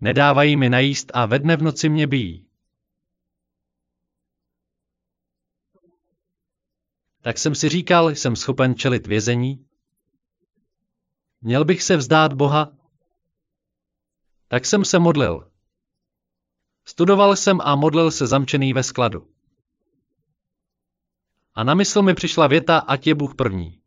Nedávají 0.00 0.56
mi 0.56 0.70
najíst 0.70 1.10
a 1.14 1.26
ve 1.26 1.38
dne 1.38 1.56
v 1.56 1.62
noci 1.62 1.88
mě 1.88 2.06
bijí. 2.06 2.51
Tak 7.22 7.38
jsem 7.38 7.54
si 7.54 7.68
říkal, 7.68 8.10
jsem 8.10 8.36
schopen 8.36 8.74
čelit 8.74 9.06
vězení? 9.06 9.66
Měl 11.40 11.64
bych 11.64 11.82
se 11.82 11.96
vzdát 11.96 12.32
Boha? 12.32 12.72
Tak 14.48 14.66
jsem 14.66 14.84
se 14.84 14.98
modlil. 14.98 15.50
Studoval 16.84 17.36
jsem 17.36 17.60
a 17.60 17.76
modlil 17.76 18.10
se 18.10 18.26
zamčený 18.26 18.72
ve 18.72 18.82
skladu. 18.82 19.28
A 21.54 21.64
na 21.64 21.74
mysl 21.74 22.02
mi 22.02 22.14
přišla 22.14 22.46
věta, 22.46 22.78
ať 22.78 23.06
je 23.06 23.14
Bůh 23.14 23.34
první. 23.34 23.78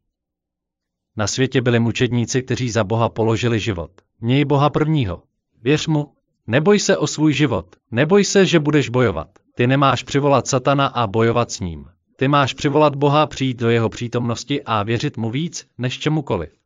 Na 1.16 1.28
světě 1.28 1.62
byli 1.62 1.80
mučedníci, 1.80 2.42
kteří 2.44 2.70
za 2.70 2.84
Boha 2.84 3.10
položili 3.10 3.60
život. 3.60 3.92
Měj 4.20 4.46
Boha 4.46 4.70
prvního. 4.70 5.24
Věř 5.62 5.88
mu. 5.88 6.16
Neboj 6.48 6.80
se 6.80 6.98
o 6.98 7.08
svůj 7.08 7.34
život, 7.34 7.76
neboj 7.92 8.24
se, 8.24 8.46
že 8.46 8.60
budeš 8.60 8.90
bojovat. 8.90 9.40
Ty 9.56 9.68
nemáš 9.68 10.04
přivolat 10.04 10.48
satana 10.48 10.88
a 10.88 11.08
bojovat 11.08 11.52
s 11.52 11.60
ním. 11.60 11.95
Ty 12.16 12.28
máš 12.28 12.54
přivolat 12.54 12.96
Boha, 12.96 13.28
přijít 13.28 13.58
do 13.58 13.70
jeho 13.70 13.90
přítomnosti 13.90 14.64
a 14.64 14.84
věřit 14.84 15.18
mu 15.18 15.32
víc, 15.32 15.68
než 15.78 16.00
čemukoliv. 16.00 16.60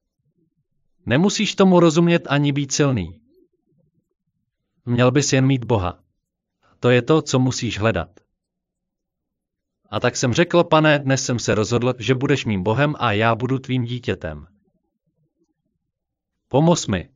Nemusíš 1.05 1.55
tomu 1.55 1.79
rozumět 1.79 2.27
ani 2.29 2.51
být 2.51 2.71
silný. 2.71 3.21
Měl 4.85 5.11
bys 5.11 5.33
jen 5.33 5.45
mít 5.45 5.65
Boha. 5.65 5.99
To 6.79 6.89
je 6.89 7.01
to, 7.01 7.21
co 7.21 7.39
musíš 7.39 7.79
hledat. 7.79 8.09
A 9.89 9.99
tak 9.99 10.15
jsem 10.15 10.33
řekl, 10.33 10.63
pane, 10.63 10.99
dnes 10.99 11.25
jsem 11.25 11.39
se 11.39 11.55
rozhodl, 11.55 11.93
že 11.99 12.15
budeš 12.15 12.45
mým 12.45 12.63
Bohem 12.63 12.95
a 12.99 13.11
já 13.11 13.35
budu 13.35 13.59
tvým 13.59 13.83
dítětem. 13.83 14.47
Pomoz 16.47 16.87
mi. 16.87 17.09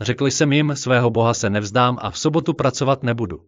Řekl 0.00 0.26
jsem 0.26 0.52
jim, 0.52 0.76
svého 0.76 1.10
Boha 1.10 1.34
se 1.34 1.50
nevzdám 1.50 1.98
a 2.00 2.10
v 2.10 2.18
sobotu 2.18 2.54
pracovat 2.54 3.02
nebudu. 3.02 3.46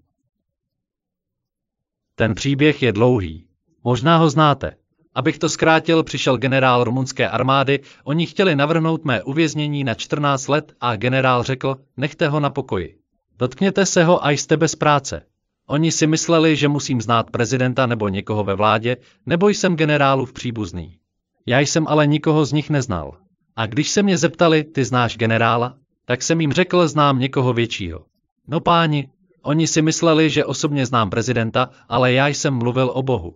Ten 2.14 2.34
příběh 2.34 2.82
je 2.82 2.92
dlouhý. 2.92 3.49
Možná 3.84 4.16
ho 4.16 4.30
znáte. 4.30 4.72
Abych 5.14 5.38
to 5.38 5.48
zkrátil, 5.48 6.02
přišel 6.02 6.36
generál 6.36 6.84
rumunské 6.84 7.28
armády, 7.28 7.80
oni 8.04 8.26
chtěli 8.26 8.56
navrhnout 8.56 9.04
mé 9.04 9.22
uvěznění 9.22 9.84
na 9.84 9.94
14 9.94 10.48
let 10.48 10.72
a 10.80 10.96
generál 10.96 11.42
řekl, 11.42 11.76
nechte 11.96 12.28
ho 12.28 12.40
na 12.40 12.50
pokoji. 12.50 12.96
Dotkněte 13.38 13.86
se 13.86 14.04
ho 14.04 14.26
a 14.26 14.30
jste 14.30 14.56
bez 14.56 14.74
práce. 14.74 15.22
Oni 15.66 15.92
si 15.92 16.06
mysleli, 16.06 16.56
že 16.56 16.68
musím 16.68 17.00
znát 17.00 17.30
prezidenta 17.30 17.86
nebo 17.86 18.08
někoho 18.08 18.44
ve 18.44 18.54
vládě, 18.54 18.96
nebo 19.26 19.48
jsem 19.48 19.76
generálův 19.76 20.32
příbuzný. 20.32 20.96
Já 21.46 21.60
jsem 21.60 21.88
ale 21.88 22.06
nikoho 22.06 22.44
z 22.44 22.52
nich 22.52 22.70
neznal. 22.70 23.16
A 23.56 23.66
když 23.66 23.90
se 23.90 24.02
mě 24.02 24.18
zeptali, 24.18 24.64
ty 24.64 24.84
znáš 24.84 25.16
generála, 25.16 25.74
tak 26.04 26.22
jsem 26.22 26.40
jim 26.40 26.52
řekl, 26.52 26.88
znám 26.88 27.18
někoho 27.18 27.52
většího. 27.52 28.04
No 28.48 28.60
páni, 28.60 29.08
oni 29.42 29.66
si 29.66 29.82
mysleli, 29.82 30.30
že 30.30 30.44
osobně 30.44 30.86
znám 30.86 31.10
prezidenta, 31.10 31.70
ale 31.88 32.12
já 32.12 32.28
jsem 32.28 32.54
mluvil 32.54 32.90
o 32.94 33.02
Bohu. 33.02 33.34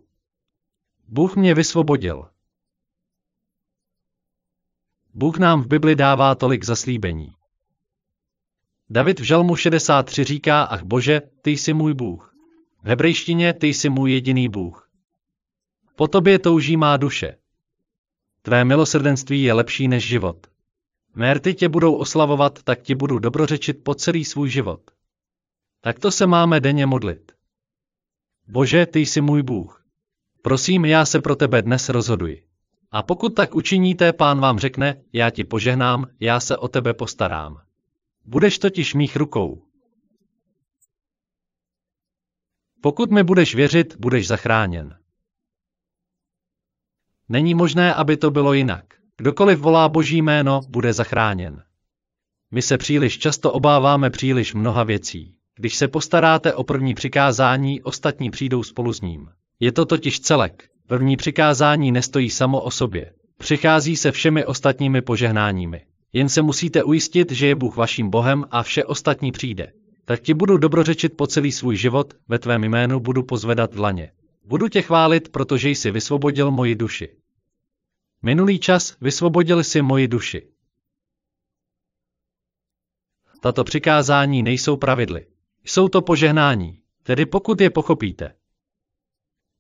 Bůh 1.09 1.37
mě 1.37 1.55
vysvobodil. 1.55 2.29
Bůh 5.15 5.39
nám 5.39 5.63
v 5.63 5.67
Bibli 5.67 5.97
dává 5.97 6.35
tolik 6.35 6.65
zaslíbení. 6.65 7.35
David 8.91 9.21
v 9.21 9.23
Žalmu 9.23 9.57
63 9.57 10.25
říká, 10.25 10.63
ach 10.63 10.83
bože, 10.83 11.21
ty 11.43 11.51
jsi 11.51 11.73
můj 11.73 11.95
Bůh. 11.95 12.35
V 12.83 12.87
hebrejštině 12.87 13.53
ty 13.53 13.67
jsi 13.67 13.89
můj 13.89 14.13
jediný 14.13 14.49
Bůh. 14.49 14.91
Po 15.97 16.09
tobě 16.09 16.39
touží 16.39 16.77
má 16.77 16.97
duše. 16.97 17.37
Tvé 18.43 18.65
milosrdenství 18.65 19.43
je 19.43 19.53
lepší 19.53 19.89
než 19.89 20.09
život. 20.09 20.47
Mé 21.15 21.35
rty 21.35 21.55
tě 21.55 21.69
budou 21.69 21.95
oslavovat, 21.95 22.63
tak 22.63 22.83
ti 22.83 22.95
budu 22.95 23.19
dobrořečit 23.19 23.85
po 23.85 23.95
celý 23.95 24.25
svůj 24.25 24.51
život. 24.51 24.91
Takto 25.81 26.11
se 26.11 26.27
máme 26.27 26.61
denně 26.61 26.87
modlit. 26.87 27.33
Bože, 28.49 28.87
ty 28.87 29.01
jsi 29.01 29.21
můj 29.21 29.43
Bůh. 29.43 29.84
Prosím, 30.45 30.85
já 30.85 31.05
se 31.05 31.21
pro 31.21 31.37
tebe 31.37 31.63
dnes 31.63 31.89
rozhoduji. 31.89 32.47
A 32.91 33.03
pokud 33.03 33.35
tak 33.35 33.55
učiníte, 33.55 34.13
pán 34.13 34.41
vám 34.41 34.59
řekne, 34.59 35.03
já 35.13 35.31
ti 35.31 35.45
požehnám, 35.45 36.07
já 36.21 36.41
se 36.41 36.57
o 36.57 36.69
tebe 36.69 36.95
postarám. 36.95 37.61
Budeš 38.25 38.59
totiž 38.59 38.95
mých 38.95 39.17
rukou. 39.17 39.63
Pokud 42.81 43.11
mi 43.11 43.23
budeš 43.23 43.55
věřit, 43.55 43.97
budeš 43.97 44.27
zachráněn. 44.27 44.99
Není 47.29 47.55
možné, 47.55 47.95
aby 47.95 48.17
to 48.17 48.31
bylo 48.31 48.53
jinak. 48.53 48.85
Kdokoliv 49.17 49.59
volá 49.59 49.89
Boží 49.89 50.23
jméno, 50.23 50.61
bude 50.69 50.93
zachráněn. 50.93 51.63
My 52.51 52.63
se 52.63 52.79
příliš 52.79 53.19
často 53.19 53.53
obáváme 53.53 54.11
příliš 54.11 54.55
mnoha 54.55 54.85
věcí. 54.85 55.37
Když 55.55 55.77
se 55.77 55.89
postaráte 55.89 56.55
o 56.55 56.65
první 56.65 56.95
přikázání, 56.95 57.83
ostatní 57.83 58.31
přijdou 58.31 58.63
spolu 58.63 58.93
s 58.93 59.01
ním. 59.01 59.31
Je 59.61 59.73
to 59.73 59.85
totiž 59.85 60.21
celek. 60.21 60.69
První 60.87 61.17
přikázání 61.17 61.93
nestojí 61.93 62.31
samo 62.31 62.61
o 62.61 62.71
sobě. 62.71 63.13
Přichází 63.39 63.97
se 63.97 64.13
všemi 64.13 64.45
ostatními 64.45 65.03
požehnáními. 65.03 65.87
Jen 66.13 66.29
se 66.29 66.43
musíte 66.43 66.85
ujistit, 66.85 67.33
že 67.33 67.47
je 67.47 67.55
Bůh 67.55 67.77
vaším 67.77 68.11
Bohem 68.11 68.45
a 68.51 68.63
vše 68.63 68.85
ostatní 68.85 69.33
přijde. 69.33 69.73
Tak 70.05 70.21
ti 70.21 70.35
budu 70.35 70.57
dobrořečit 70.57 71.17
po 71.17 71.27
celý 71.27 71.53
svůj 71.53 71.77
život, 71.77 72.15
ve 72.29 72.39
tvém 72.39 72.65
jménu 72.65 73.01
budu 73.01 73.23
pozvedat 73.23 73.75
dlaně. 73.75 74.13
Budu 74.45 74.69
tě 74.69 74.83
chválit, 74.83 75.29
protože 75.29 75.71
jsi 75.71 75.91
vysvobodil 75.91 76.51
moji 76.51 76.75
duši. 76.75 77.09
Minulý 78.23 78.59
čas 78.59 78.97
vysvobodil 79.01 79.65
si 79.65 79.83
moji 79.83 80.09
duši. 80.09 80.49
Tato 83.41 83.65
přikázání 83.65 84.43
nejsou 84.43 84.77
pravidly. 84.77 85.27
Jsou 85.65 85.89
to 85.89 86.03
požehnání, 86.03 86.81
tedy 87.03 87.27
pokud 87.27 87.61
je 87.61 87.71
pochopíte. 87.71 88.35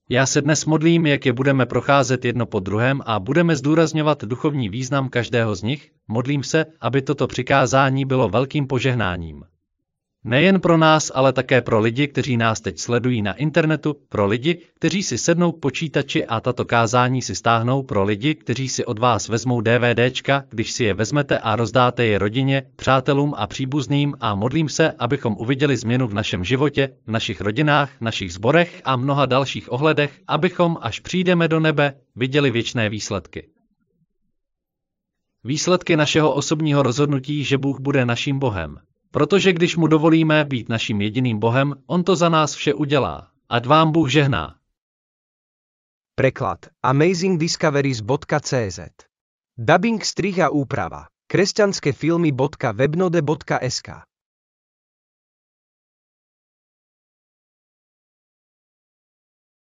Já 0.08 0.26
se 0.26 0.42
dnes 0.42 0.64
modlím, 0.64 1.06
jak 1.06 1.26
je 1.26 1.32
budeme 1.32 1.66
procházet 1.66 2.24
jedno 2.24 2.46
po 2.46 2.60
druhém 2.60 3.00
a 3.06 3.20
budeme 3.20 3.56
zdůrazňovat 3.56 4.24
duchovní 4.24 4.68
význam 4.68 5.08
každého 5.08 5.54
z 5.54 5.62
nich, 5.62 5.90
modlím 6.08 6.42
se, 6.42 6.66
aby 6.80 7.02
toto 7.02 7.26
přikázání 7.26 8.04
bylo 8.04 8.28
velkým 8.28 8.66
požehnáním. 8.66 9.44
Nejen 10.26 10.60
pro 10.60 10.76
nás, 10.76 11.12
ale 11.14 11.32
také 11.32 11.60
pro 11.60 11.80
lidi, 11.80 12.08
kteří 12.08 12.36
nás 12.36 12.60
teď 12.60 12.78
sledují 12.78 13.22
na 13.22 13.32
internetu, 13.32 13.96
pro 14.08 14.26
lidi, 14.26 14.58
kteří 14.74 15.02
si 15.02 15.18
sednou 15.18 15.52
k 15.52 15.60
počítači 15.60 16.26
a 16.26 16.40
tato 16.40 16.64
kázání 16.64 17.22
si 17.22 17.34
stáhnou, 17.34 17.82
pro 17.82 18.04
lidi, 18.04 18.34
kteří 18.34 18.68
si 18.68 18.84
od 18.84 18.98
vás 18.98 19.28
vezmou 19.28 19.60
DVDčka, 19.60 20.44
když 20.50 20.72
si 20.72 20.84
je 20.84 20.94
vezmete 20.94 21.38
a 21.38 21.56
rozdáte 21.56 22.04
je 22.04 22.18
rodině, 22.18 22.62
přátelům 22.76 23.34
a 23.36 23.46
příbuzným 23.46 24.14
a 24.20 24.34
modlím 24.34 24.68
se, 24.68 24.92
abychom 24.98 25.36
uviděli 25.38 25.76
změnu 25.76 26.06
v 26.06 26.14
našem 26.14 26.44
životě, 26.44 26.88
v 27.06 27.10
našich 27.10 27.40
rodinách, 27.40 27.90
našich 28.00 28.32
zborech 28.32 28.82
a 28.84 28.96
mnoha 28.96 29.26
dalších 29.26 29.72
ohledech, 29.72 30.20
abychom, 30.28 30.78
až 30.80 31.00
přijdeme 31.00 31.48
do 31.48 31.60
nebe, 31.60 31.94
viděli 32.16 32.50
věčné 32.50 32.88
výsledky. 32.88 33.48
Výsledky 35.44 35.96
našeho 35.96 36.34
osobního 36.34 36.82
rozhodnutí, 36.82 37.44
že 37.44 37.58
Bůh 37.58 37.80
bude 37.80 38.06
naším 38.06 38.38
Bohem. 38.38 38.78
Protože 39.14 39.52
když 39.52 39.76
mu 39.76 39.86
dovolíme 39.86 40.44
být 40.44 40.68
naším 40.68 41.00
jediným 41.00 41.38
Bohem, 41.38 41.74
on 41.86 42.04
to 42.04 42.16
za 42.16 42.28
nás 42.28 42.54
vše 42.54 42.74
udělá. 42.74 43.30
Ať 43.48 43.66
vám 43.66 43.92
Bůh 43.92 44.10
žehná. 44.10 44.56
Preklad 46.14 46.58
amazingdiscoveries.cz 46.82 48.80
Dubbing 49.58 50.04
strih 50.04 50.40
a 50.40 50.48
úprava 50.48 51.06
kresťanské 51.26 51.92
filmy.webnode.sk 51.92 53.88